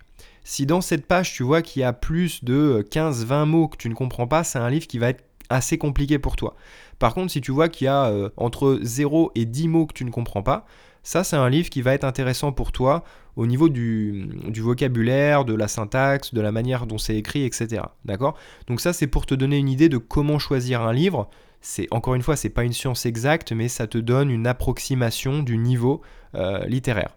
Si 0.50 0.64
dans 0.64 0.80
cette 0.80 1.04
page 1.04 1.34
tu 1.34 1.42
vois 1.42 1.60
qu'il 1.60 1.80
y 1.80 1.84
a 1.84 1.92
plus 1.92 2.42
de 2.42 2.82
15-20 2.90 3.44
mots 3.44 3.68
que 3.68 3.76
tu 3.76 3.90
ne 3.90 3.94
comprends 3.94 4.26
pas, 4.26 4.44
c'est 4.44 4.58
un 4.58 4.70
livre 4.70 4.86
qui 4.86 4.98
va 4.98 5.10
être 5.10 5.22
assez 5.50 5.76
compliqué 5.76 6.18
pour 6.18 6.36
toi. 6.36 6.56
Par 6.98 7.12
contre, 7.12 7.30
si 7.30 7.42
tu 7.42 7.52
vois 7.52 7.68
qu'il 7.68 7.84
y 7.84 7.88
a 7.88 8.06
euh, 8.06 8.30
entre 8.38 8.78
0 8.80 9.30
et 9.34 9.44
10 9.44 9.68
mots 9.68 9.84
que 9.84 9.92
tu 9.92 10.06
ne 10.06 10.10
comprends 10.10 10.42
pas, 10.42 10.64
ça 11.02 11.22
c'est 11.22 11.36
un 11.36 11.50
livre 11.50 11.68
qui 11.68 11.82
va 11.82 11.92
être 11.92 12.04
intéressant 12.04 12.52
pour 12.52 12.72
toi 12.72 13.04
au 13.36 13.46
niveau 13.46 13.68
du, 13.68 14.26
vocabulaire, 14.56 15.44
de 15.44 15.52
la 15.52 15.68
syntaxe, 15.68 16.32
de 16.32 16.40
la 16.40 16.50
manière 16.50 16.86
dont 16.86 16.96
c'est 16.96 17.16
écrit, 17.16 17.44
etc. 17.44 17.82
D'accord? 18.06 18.34
Donc 18.68 18.80
ça 18.80 18.94
c'est 18.94 19.06
pour 19.06 19.26
te 19.26 19.34
donner 19.34 19.58
une 19.58 19.68
idée 19.68 19.90
de 19.90 19.98
comment 19.98 20.38
choisir 20.38 20.80
un 20.80 20.94
livre. 20.94 21.28
C'est 21.60 21.88
encore 21.90 22.14
une 22.14 22.22
fois, 22.22 22.36
c'est 22.36 22.48
pas 22.48 22.64
une 22.64 22.72
science 22.72 23.04
exacte, 23.04 23.52
mais 23.52 23.68
ça 23.68 23.86
te 23.86 23.98
donne 23.98 24.30
une 24.30 24.46
approximation 24.46 25.42
du 25.42 25.58
niveau 25.58 26.00
euh, 26.34 26.64
littéraire. 26.64 27.14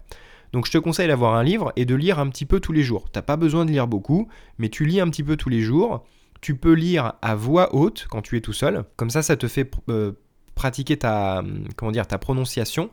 Donc 0.54 0.66
je 0.66 0.72
te 0.72 0.78
conseille 0.78 1.08
d'avoir 1.08 1.36
un 1.36 1.44
livre 1.44 1.72
et 1.76 1.86
de 1.86 1.96
lire 1.96 2.20
un 2.20 2.30
petit 2.30 2.46
peu 2.46 2.60
tous 2.60 2.74
les 2.74 2.84
jours. 2.84 3.10
T'as 3.12 3.22
pas 3.22 3.38
besoin 3.38 3.66
de 3.66 3.72
lire 3.72 3.88
beaucoup, 3.88 4.28
mais 4.58 4.70
tu 4.70 4.86
lis 4.86 5.00
un 5.00 5.10
petit 5.10 5.24
peu 5.24 5.38
tous 5.38 5.50
les 5.50 5.62
jours. 5.62 6.04
Tu 6.42 6.56
peux 6.56 6.74
lire 6.74 7.14
à 7.22 7.36
voix 7.36 7.76
haute 7.76 8.08
quand 8.10 8.22
tu 8.22 8.36
es 8.36 8.42
tout 8.42 8.54
seul. 8.54 8.84
Comme 8.98 9.10
ça, 9.10 9.22
ça 9.22 9.38
te 9.38 9.48
fait 9.48 9.70
euh, 9.90 10.14
pratiquer 10.56 10.98
ta, 10.98 11.44
comment 11.76 11.92
dire, 11.92 12.08
ta 12.08 12.18
prononciation. 12.18 12.90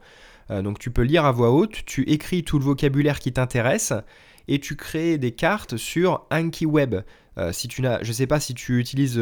Euh, 0.51 0.63
donc 0.63 0.79
tu 0.79 0.91
peux 0.91 1.03
lire 1.03 1.25
à 1.25 1.33
voix 1.33 1.51
haute, 1.51 1.85
tu 1.85 2.03
écris 2.09 2.43
tout 2.43 2.59
le 2.59 2.65
vocabulaire 2.65 3.21
qui 3.21 3.33
t'intéresse 3.33 3.93
et 4.49 4.61
tu 4.61 4.77
crées 4.77 5.19
des 5.19 5.33
cartes 5.33 5.77
sur 5.77 6.27
Anki 6.31 6.67
Web. 6.67 6.97
Euh, 7.39 7.53
si 7.53 7.69
tu 7.69 7.83
n'as, 7.83 8.03
je 8.03 8.09
ne 8.09 8.13
sais 8.13 8.27
pas 8.27 8.41
si 8.41 8.55
tu 8.55 8.79
utilises 8.79 9.21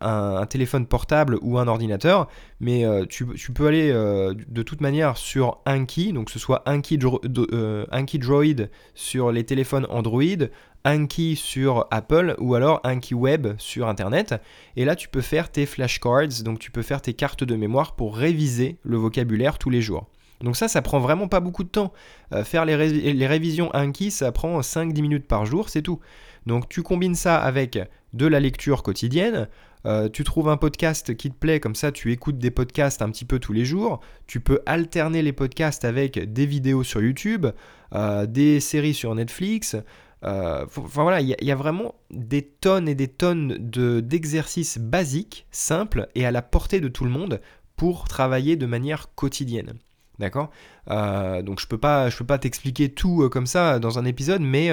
un, 0.00 0.46
téléphone 0.46 0.86
portable 0.86 1.38
ou 1.42 1.58
un 1.58 1.68
ordinateur, 1.68 2.28
mais 2.60 2.84
tu, 3.08 3.26
peux 3.54 3.68
aller 3.68 3.92
de 3.92 4.62
toute 4.62 4.80
manière 4.80 5.16
sur 5.16 5.60
Anki, 5.66 6.12
donc 6.12 6.26
que 6.26 6.32
ce 6.32 6.38
soit 6.38 6.64
Anki, 6.66 6.98
Droid 6.98 8.68
sur 8.94 9.32
les 9.32 9.44
téléphones 9.44 9.86
Android, 9.90 10.48
Anki 10.84 11.36
sur 11.36 11.86
Apple 11.90 12.34
ou 12.38 12.54
alors 12.54 12.80
Anki 12.84 13.14
Web 13.14 13.48
sur 13.58 13.88
Internet. 13.88 14.34
Et 14.76 14.84
là, 14.84 14.96
tu 14.96 15.08
peux 15.08 15.20
faire 15.20 15.50
tes 15.50 15.66
flashcards, 15.66 16.42
donc 16.44 16.58
tu 16.58 16.70
peux 16.70 16.82
faire 16.82 17.00
tes 17.00 17.14
cartes 17.14 17.44
de 17.44 17.54
mémoire 17.54 17.94
pour 17.94 18.16
réviser 18.16 18.78
le 18.82 18.96
vocabulaire 18.96 19.58
tous 19.58 19.70
les 19.70 19.80
jours. 19.80 20.08
Donc 20.42 20.56
ça, 20.56 20.68
ça 20.68 20.82
prend 20.82 20.98
vraiment 20.98 21.28
pas 21.28 21.40
beaucoup 21.40 21.64
de 21.64 21.68
temps. 21.68 21.92
Euh, 22.32 22.44
faire 22.44 22.64
les, 22.64 22.74
révisions 22.74 23.70
Anki, 23.74 24.10
ça 24.10 24.32
prend 24.32 24.60
5-10 24.60 25.02
minutes 25.02 25.26
par 25.26 25.46
jour, 25.46 25.68
c'est 25.68 25.82
tout. 25.82 26.00
Donc 26.46 26.68
tu 26.68 26.82
combines 26.82 27.14
ça 27.14 27.38
avec 27.38 27.78
de 28.12 28.26
la 28.26 28.40
lecture 28.40 28.82
quotidienne, 28.82 29.48
euh, 29.84 30.08
tu 30.08 30.22
trouves 30.24 30.48
un 30.48 30.56
podcast 30.56 31.16
qui 31.16 31.30
te 31.30 31.36
plaît, 31.36 31.60
comme 31.60 31.74
ça 31.74 31.90
tu 31.92 32.12
écoutes 32.12 32.38
des 32.38 32.50
podcasts 32.50 33.02
un 33.02 33.10
petit 33.10 33.24
peu 33.24 33.38
tous 33.38 33.52
les 33.52 33.64
jours. 33.64 34.00
Tu 34.26 34.40
peux 34.40 34.60
alterner 34.66 35.22
les 35.22 35.32
podcasts 35.32 35.84
avec 35.84 36.32
des 36.32 36.46
vidéos 36.46 36.84
sur 36.84 37.02
YouTube, 37.02 37.46
euh, 37.94 38.26
des 38.26 38.60
séries 38.60 38.94
sur 38.94 39.14
Netflix, 39.14 39.76
euh, 40.24 40.64
enfin 40.76 41.02
voilà, 41.02 41.20
il 41.20 41.34
y, 41.40 41.50
a 41.50 41.54
vraiment 41.56 41.96
des 42.10 42.42
tonnes 42.42 42.88
et 42.88 42.94
des 42.94 43.08
tonnes 43.08 43.58
d'exercices 43.58 44.78
basiques, 44.78 45.46
simples 45.50 46.08
et 46.14 46.24
à 46.24 46.30
la 46.30 46.42
portée 46.42 46.80
de 46.80 46.86
tout 46.86 47.04
le 47.04 47.10
monde 47.10 47.40
pour 47.74 48.06
travailler 48.06 48.54
de 48.54 48.66
manière 48.66 49.12
quotidienne. 49.16 49.74
D'accord? 50.20 50.50
Donc 50.86 51.58
je 51.58 51.66
peux 51.66 51.78
pas, 51.78 52.08
peux 52.16 52.24
pas 52.24 52.38
t'expliquer 52.38 52.90
tout 52.90 53.28
comme 53.30 53.46
ça 53.46 53.80
dans 53.80 53.98
un 53.98 54.04
épisode, 54.04 54.42
mais 54.42 54.70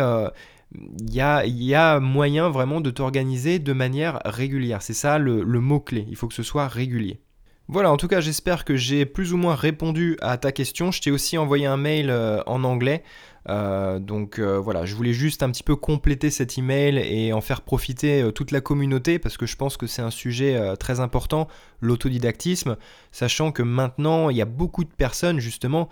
il 0.75 1.13
y 1.13 1.75
a, 1.75 1.99
moyen 1.99 2.49
vraiment 2.49 2.81
de 2.81 2.91
t'organiser 2.91 3.59
de 3.59 3.73
manière 3.73 4.19
régulière. 4.25 4.81
C'est 4.81 4.93
ça 4.93 5.17
le 5.17 5.43
mot-clé. 5.43 6.05
Il 6.09 6.15
faut 6.15 6.27
que 6.27 6.33
ce 6.33 6.43
soit 6.43 6.67
régulier. 6.67 7.21
Voilà, 7.67 7.91
en 7.91 7.97
tout 7.97 8.07
cas, 8.07 8.19
j'espère 8.19 8.65
que 8.65 8.75
j'ai 8.75 9.05
plus 9.05 9.31
ou 9.31 9.38
moins 9.38 9.53
répondu 9.53 10.17
à 10.21 10.38
ta 10.38 10.51
question. 10.51 10.91
Je 10.91 11.01
t'ai 11.01 11.11
aussi 11.11 11.38
envoyé 11.38 11.67
un 11.67 11.77
mail 11.77 12.11
en 12.47 12.63
anglais 12.63 13.03
euh, 13.50 13.98
donc 13.98 14.38
euh, 14.38 14.60
voilà, 14.60 14.86
je 14.86 14.94
voulais 14.94 15.13
juste 15.13 15.41
un 15.41 15.50
petit 15.50 15.63
peu 15.63 15.75
compléter 15.75 16.29
cet 16.29 16.58
email 16.58 16.98
et 17.00 17.34
en 17.34 17.41
faire 17.41 17.62
profiter 17.62 18.22
euh, 18.22 18.32
toute 18.32 18.51
la 18.51 18.62
communauté 18.62 19.18
parce 19.18 19.38
que 19.38 19.48
je 19.48 19.56
pense 19.56 19.75
que 19.75 19.88
c'est 19.88 20.03
un 20.03 20.12
sujet 20.12 20.75
très 20.77 21.00
important, 21.00 21.48
l'autodidactisme, 21.82 22.77
sachant 23.12 23.51
que 23.51 23.63
maintenant 23.63 24.29
il 24.29 24.38
y 24.38 24.41
a 24.41 24.46
beaucoup 24.46 24.84
de 24.84 24.89
personnes 24.89 25.39
justement 25.39 25.89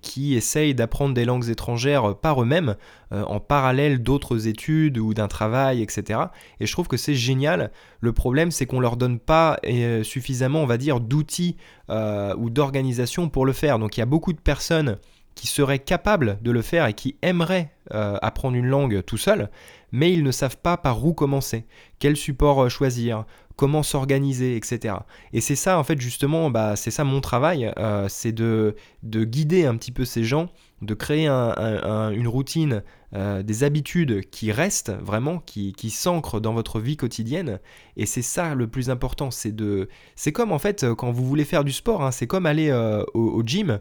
qui 0.00 0.34
essayent 0.34 0.74
d'apprendre 0.74 1.14
des 1.14 1.24
langues 1.24 1.48
étrangères 1.48 2.16
par 2.16 2.42
eux-mêmes 2.42 2.74
en 3.10 3.38
parallèle 3.38 4.02
d'autres 4.02 4.48
études 4.48 4.98
ou 4.98 5.14
d'un 5.14 5.28
travail, 5.28 5.82
etc. 5.82 6.20
Et 6.60 6.66
je 6.66 6.72
trouve 6.72 6.88
que 6.88 6.96
c'est 6.96 7.14
génial. 7.14 7.70
Le 8.00 8.12
problème 8.12 8.50
c'est 8.50 8.66
qu'on 8.66 8.80
leur 8.80 8.96
donne 8.96 9.18
pas 9.18 9.58
suffisamment, 10.02 10.62
on 10.62 10.66
va 10.66 10.78
dire, 10.78 11.00
d'outils 11.00 11.56
ou 11.90 12.50
d'organisation 12.50 13.28
pour 13.28 13.46
le 13.46 13.52
faire. 13.52 13.78
Donc 13.78 13.96
il 13.96 14.00
y 14.00 14.02
a 14.02 14.06
beaucoup 14.06 14.32
de 14.32 14.40
personnes 14.40 14.98
qui 15.34 15.46
seraient 15.46 15.78
capables 15.78 16.38
de 16.42 16.50
le 16.50 16.62
faire 16.62 16.86
et 16.86 16.94
qui 16.94 17.16
aimeraient 17.22 17.74
euh, 17.92 18.16
apprendre 18.22 18.56
une 18.56 18.66
langue 18.66 19.04
tout 19.04 19.18
seul, 19.18 19.50
mais 19.92 20.10
ils 20.10 20.22
ne 20.22 20.30
savent 20.30 20.56
pas 20.56 20.78
par 20.78 21.04
où 21.04 21.12
commencer, 21.12 21.66
quel 21.98 22.16
support 22.16 22.64
euh, 22.64 22.68
choisir, 22.70 23.26
comment 23.56 23.82
s'organiser, 23.82 24.56
etc. 24.56 24.94
Et 25.34 25.42
c'est 25.42 25.54
ça, 25.54 25.78
en 25.78 25.84
fait, 25.84 26.00
justement, 26.00 26.48
bah, 26.50 26.76
c'est 26.76 26.90
ça 26.90 27.04
mon 27.04 27.20
travail, 27.20 27.70
euh, 27.78 28.06
c'est 28.08 28.32
de, 28.32 28.74
de, 29.02 29.24
guider 29.24 29.66
un 29.66 29.76
petit 29.76 29.92
peu 29.92 30.06
ces 30.06 30.24
gens, 30.24 30.48
de 30.80 30.94
créer 30.94 31.28
une 31.28 32.28
routine, 32.28 32.82
des 33.12 33.62
habitudes 33.62 34.28
qui 34.30 34.50
restent 34.50 34.90
vraiment, 34.90 35.38
qui, 35.38 35.90
s'ancrent 35.90 36.40
dans 36.40 36.52
votre 36.52 36.80
vie 36.80 36.96
quotidienne. 36.96 37.60
Et 37.96 38.06
c'est 38.06 38.22
ça 38.22 38.56
le 38.56 38.66
plus 38.66 38.90
important, 38.90 39.30
c'est 39.30 39.54
de... 39.54 39.88
C'est 40.16 40.32
comme, 40.32 40.50
en 40.50 40.58
fait, 40.58 40.84
quand 40.94 41.12
vous 41.12 41.24
voulez 41.24 41.44
faire 41.44 41.62
du 41.62 41.70
sport, 41.70 42.02
hein, 42.02 42.10
c'est 42.10 42.26
comme 42.26 42.44
aller 42.44 42.72
au, 43.14 43.42
gym 43.46 43.78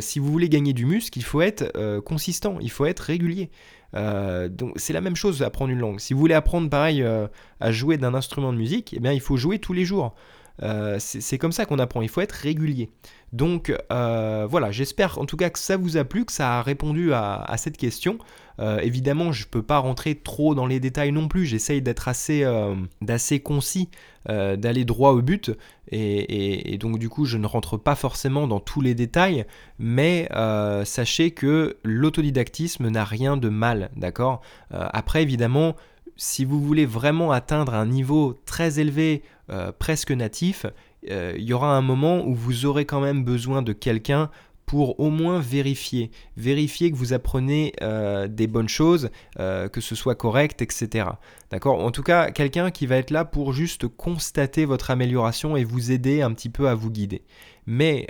si 0.00 0.18
vous 0.18 0.30
voulez 0.30 0.48
gagner 0.48 0.72
du 0.72 0.86
muscle, 0.86 1.18
il 1.18 1.24
faut 1.24 1.40
être 1.40 2.00
consistant, 2.00 2.58
il 2.60 2.70
faut 2.70 2.86
être 2.86 3.00
régulier. 3.00 3.50
donc 3.94 4.72
c'est 4.76 4.92
la 4.92 5.00
même 5.00 5.16
chose 5.16 5.42
apprendre 5.42 5.70
une 5.70 5.78
langue. 5.78 6.00
Si 6.00 6.14
vous 6.14 6.20
voulez 6.20 6.34
apprendre 6.34 6.68
pareil 6.68 7.04
à 7.60 7.72
jouer 7.72 7.96
d'un 7.96 8.14
instrument 8.14 8.52
de 8.52 8.58
musique, 8.58 8.94
eh 8.96 9.00
bien 9.00 9.12
il 9.12 9.20
faut 9.20 9.36
jouer 9.36 9.58
tous 9.58 9.72
les 9.72 9.84
jours. 9.84 10.14
Euh, 10.62 10.96
c'est 10.98 11.38
comme 11.38 11.52
ça 11.52 11.66
qu'on 11.66 11.78
apprend, 11.78 12.02
il 12.02 12.08
faut 12.08 12.20
être 12.20 12.32
régulier. 12.32 12.90
Donc 13.32 13.74
euh, 13.92 14.46
voilà, 14.48 14.70
j'espère 14.70 15.18
en 15.18 15.26
tout 15.26 15.36
cas 15.36 15.50
que 15.50 15.58
ça 15.58 15.76
vous 15.76 15.96
a 15.96 16.04
plu, 16.04 16.24
que 16.24 16.32
ça 16.32 16.58
a 16.58 16.62
répondu 16.62 17.12
à, 17.12 17.54
cette 17.58 17.76
question. 17.76 18.18
Euh, 18.58 18.78
évidemment, 18.78 19.32
je 19.32 19.44
ne 19.44 19.50
peux 19.50 19.62
pas 19.62 19.78
rentrer 19.78 20.14
trop 20.14 20.54
dans 20.54 20.66
les 20.66 20.80
détails 20.80 21.12
non 21.12 21.28
plus, 21.28 21.44
j'essaye 21.44 21.82
d'être 21.82 22.08
assez, 22.08 22.42
concis, 23.44 23.90
d'aller 24.26 24.84
droit 24.84 25.10
au 25.10 25.20
but, 25.20 25.50
et, 25.90 26.78
donc 26.78 26.98
du 26.98 27.08
coup 27.08 27.26
je 27.26 27.36
ne 27.36 27.46
rentre 27.46 27.76
pas 27.76 27.94
forcément 27.94 28.46
dans 28.46 28.60
tous 28.60 28.80
les 28.80 28.94
détails, 28.94 29.44
mais 29.78 30.28
sachez 30.84 31.32
que 31.32 31.76
l'autodidactisme 31.84 32.88
n'a 32.88 33.04
rien 33.04 33.36
de 33.36 33.50
mal, 33.50 33.90
d'accord? 33.96 34.40
Après 34.70 35.22
évidemment, 35.22 35.76
si 36.16 36.44
vous 36.44 36.60
voulez 36.60 36.86
vraiment 36.86 37.30
atteindre 37.32 37.74
un 37.74 37.86
niveau 37.86 38.40
très 38.46 38.80
élevé, 38.80 39.22
euh, 39.50 39.70
presque 39.78 40.10
natif, 40.10 40.66
euh, 41.10 41.34
il 41.36 41.44
y 41.44 41.52
aura 41.52 41.76
un 41.76 41.82
moment 41.82 42.26
où 42.26 42.34
vous 42.34 42.66
aurez 42.66 42.84
quand 42.84 43.00
même 43.00 43.24
besoin 43.24 43.62
de 43.62 43.72
quelqu'un 43.72 44.30
pour 44.64 44.98
au 44.98 45.10
moins 45.10 45.38
vérifier, 45.38 46.10
vérifier 46.36 46.90
que 46.90 46.96
vous 46.96 47.12
apprenez 47.12 47.72
euh, 47.82 48.26
des 48.26 48.48
bonnes 48.48 48.68
choses, 48.68 49.10
que 49.36 49.80
ce 49.80 49.94
soit 49.94 50.16
correct, 50.16 50.60
etc. 50.60 51.10
D'accord? 51.52 51.78
En 51.78 51.92
tout 51.92 52.02
cas, 52.02 52.32
quelqu'un 52.32 52.72
qui 52.72 52.86
va 52.86 52.96
être 52.96 53.12
là 53.12 53.24
pour 53.24 53.52
juste 53.52 53.86
constater 53.86 54.64
votre 54.64 54.90
amélioration 54.90 55.56
et 55.56 55.62
vous 55.62 55.92
aider 55.92 56.20
un 56.20 56.32
petit 56.32 56.48
peu 56.48 56.68
à 56.68 56.74
vous 56.74 56.90
guider. 56.90 57.22
Mais 57.66 58.06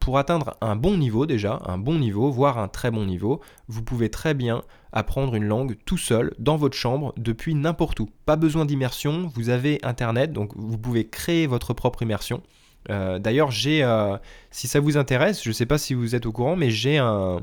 pour 0.00 0.18
atteindre 0.18 0.56
un 0.60 0.76
bon 0.76 0.96
niveau 0.96 1.26
déjà, 1.26 1.60
un 1.66 1.78
bon 1.78 1.98
niveau, 1.98 2.30
voire 2.30 2.58
un 2.58 2.68
très 2.68 2.90
bon 2.90 3.04
niveau, 3.04 3.40
vous 3.66 3.82
pouvez 3.82 4.08
très 4.08 4.34
bien 4.34 4.62
apprendre 4.92 5.34
une 5.34 5.44
langue 5.44 5.76
tout 5.84 5.98
seul 5.98 6.32
dans 6.38 6.56
votre 6.56 6.76
chambre 6.76 7.12
depuis 7.16 7.54
n'importe 7.54 8.00
où. 8.00 8.08
Pas 8.24 8.36
besoin 8.36 8.64
d'immersion, 8.64 9.30
vous 9.34 9.48
avez 9.48 9.78
Internet, 9.82 10.32
donc 10.32 10.52
vous 10.56 10.78
pouvez 10.78 11.08
créer 11.08 11.46
votre 11.46 11.74
propre 11.74 12.02
immersion. 12.02 12.42
Euh, 12.90 13.18
d'ailleurs, 13.18 13.50
j'ai, 13.50 13.82
euh, 13.82 14.16
si 14.50 14.66
ça 14.66 14.80
vous 14.80 14.96
intéresse, 14.96 15.42
je 15.42 15.50
ne 15.50 15.54
sais 15.54 15.66
pas 15.66 15.78
si 15.78 15.94
vous 15.94 16.14
êtes 16.14 16.26
au 16.26 16.32
courant, 16.32 16.56
mais 16.56 16.70
j'ai 16.70 16.98
un, 16.98 17.40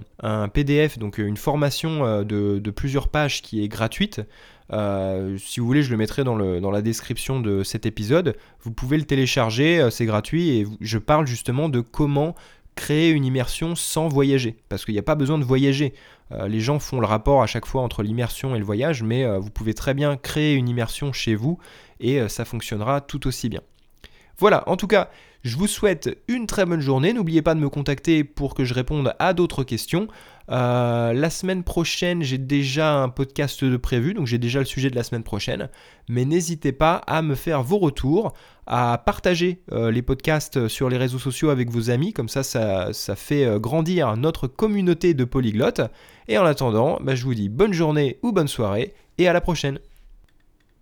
PDF, 0.54 0.98
donc 0.98 1.18
une 1.18 1.38
formation 1.38 2.06
euh, 2.06 2.24
de, 2.24 2.72
plusieurs 2.72 3.10
pages 3.10 3.42
qui 3.42 3.64
est 3.64 3.68
gratuite. 3.68 4.22
Si 4.72 5.60
vous 5.60 5.66
voulez, 5.66 5.84
je 5.84 5.92
le 5.92 5.98
mettrai 5.98 6.24
dans, 6.24 6.36
la 6.36 6.82
description 6.82 7.40
de 7.40 7.64
cet 7.64 7.86
épisode. 7.86 8.36
Vous 8.62 8.72
pouvez 8.72 8.98
le 8.98 9.04
télécharger, 9.04 9.88
c'est 9.92 10.06
gratuit, 10.06 10.50
et 10.50 10.68
je 10.82 10.98
parle 10.98 11.28
justement 11.28 11.70
de 11.70 11.82
comment 11.82 12.36
créer 12.76 13.10
une 13.10 13.26
immersion 13.26 13.76
sans 13.76 14.08
voyager, 14.08 14.58
parce 14.70 14.86
qu'il 14.86 14.94
n'y 14.94 15.00
a 15.00 15.04
pas 15.04 15.16
besoin 15.16 15.38
de 15.38 15.44
voyager. 15.44 15.94
Euh, 16.32 16.48
les 16.48 16.60
gens 16.60 16.80
font 16.80 17.00
le 17.00 17.08
rapport 17.08 17.42
à 17.42 17.48
chaque 17.48 17.66
fois 17.66 17.82
entre 17.82 18.04
l'immersion 18.04 18.56
et 18.56 18.60
le 18.60 18.66
voyage, 18.66 19.04
mais 19.04 19.24
euh, 19.24 19.40
vous 19.40 19.50
pouvez 19.50 19.74
très 19.74 19.94
bien 19.94 20.18
créer 20.18 20.54
une 20.56 20.70
immersion 20.70 21.14
chez 21.14 21.36
vous 21.36 21.58
et 22.00 22.20
euh, 22.20 22.28
ça 22.28 22.46
fonctionnera 22.46 23.02
tout 23.02 23.28
aussi 23.28 23.50
bien. 23.50 23.62
Voilà, 24.38 24.68
en 24.68 24.76
tout 24.76 24.88
cas, 24.88 25.10
je 25.46 25.58
vous 25.58 25.68
souhaite 25.68 26.18
une 26.28 26.48
très 26.48 26.66
bonne 26.66 26.82
journée. 26.82 27.14
N'oubliez 27.14 27.42
pas 27.42 27.54
de 27.54 27.60
me 27.60 27.70
contacter 27.70 28.24
pour 28.24 28.56
que 28.56 28.66
je 28.66 28.74
réponde 28.74 29.14
à 29.20 29.34
d'autres 29.34 29.64
questions. 29.64 30.08
la 30.50 31.30
semaine 31.30 31.64
prochaine, 31.64 32.24
j'ai 32.24 32.38
déjà 32.38 32.96
un 32.96 33.10
podcast 33.10 33.64
de 33.64 33.78
prévu, 33.78 34.14
donc 34.14 34.26
j'ai 34.26 34.40
déjà 34.40 34.60
le 34.60 34.66
sujet 34.66 34.90
de 34.90 34.96
la 34.96 35.04
semaine 35.04 35.24
prochaine. 35.24 35.70
Mais 36.10 36.26
n'hésitez 36.26 36.72
pas 36.72 36.96
à 37.08 37.22
me 37.22 37.36
faire 37.36 37.62
vos 37.62 37.78
retours, 37.78 38.34
à 38.66 39.02
partager 39.06 39.62
les 39.72 40.02
podcasts 40.02 40.68
sur 40.68 40.90
les 40.90 40.98
réseaux 40.98 41.20
sociaux 41.20 41.50
avec 41.50 41.70
vos 41.70 41.92
amis, 41.92 42.12
comme 42.12 42.30
ça, 42.30 42.42
ça, 42.44 43.16
fait 43.16 43.60
grandir 43.60 44.18
notre 44.18 44.48
communauté 44.48 45.14
de 45.14 45.26
polyglottes. 45.26 45.82
Et 46.28 46.40
en 46.40 46.46
attendant, 46.46 46.98
bah, 47.02 47.14
je 47.14 47.24
vous 47.24 47.36
dis 47.36 47.50
bonne 47.50 47.74
journée 47.74 48.18
ou 48.24 48.32
bonne 48.32 48.48
soirée 48.48 48.96
et 49.20 49.28
à 49.28 49.34
la 49.34 49.42
prochaine. 49.42 49.80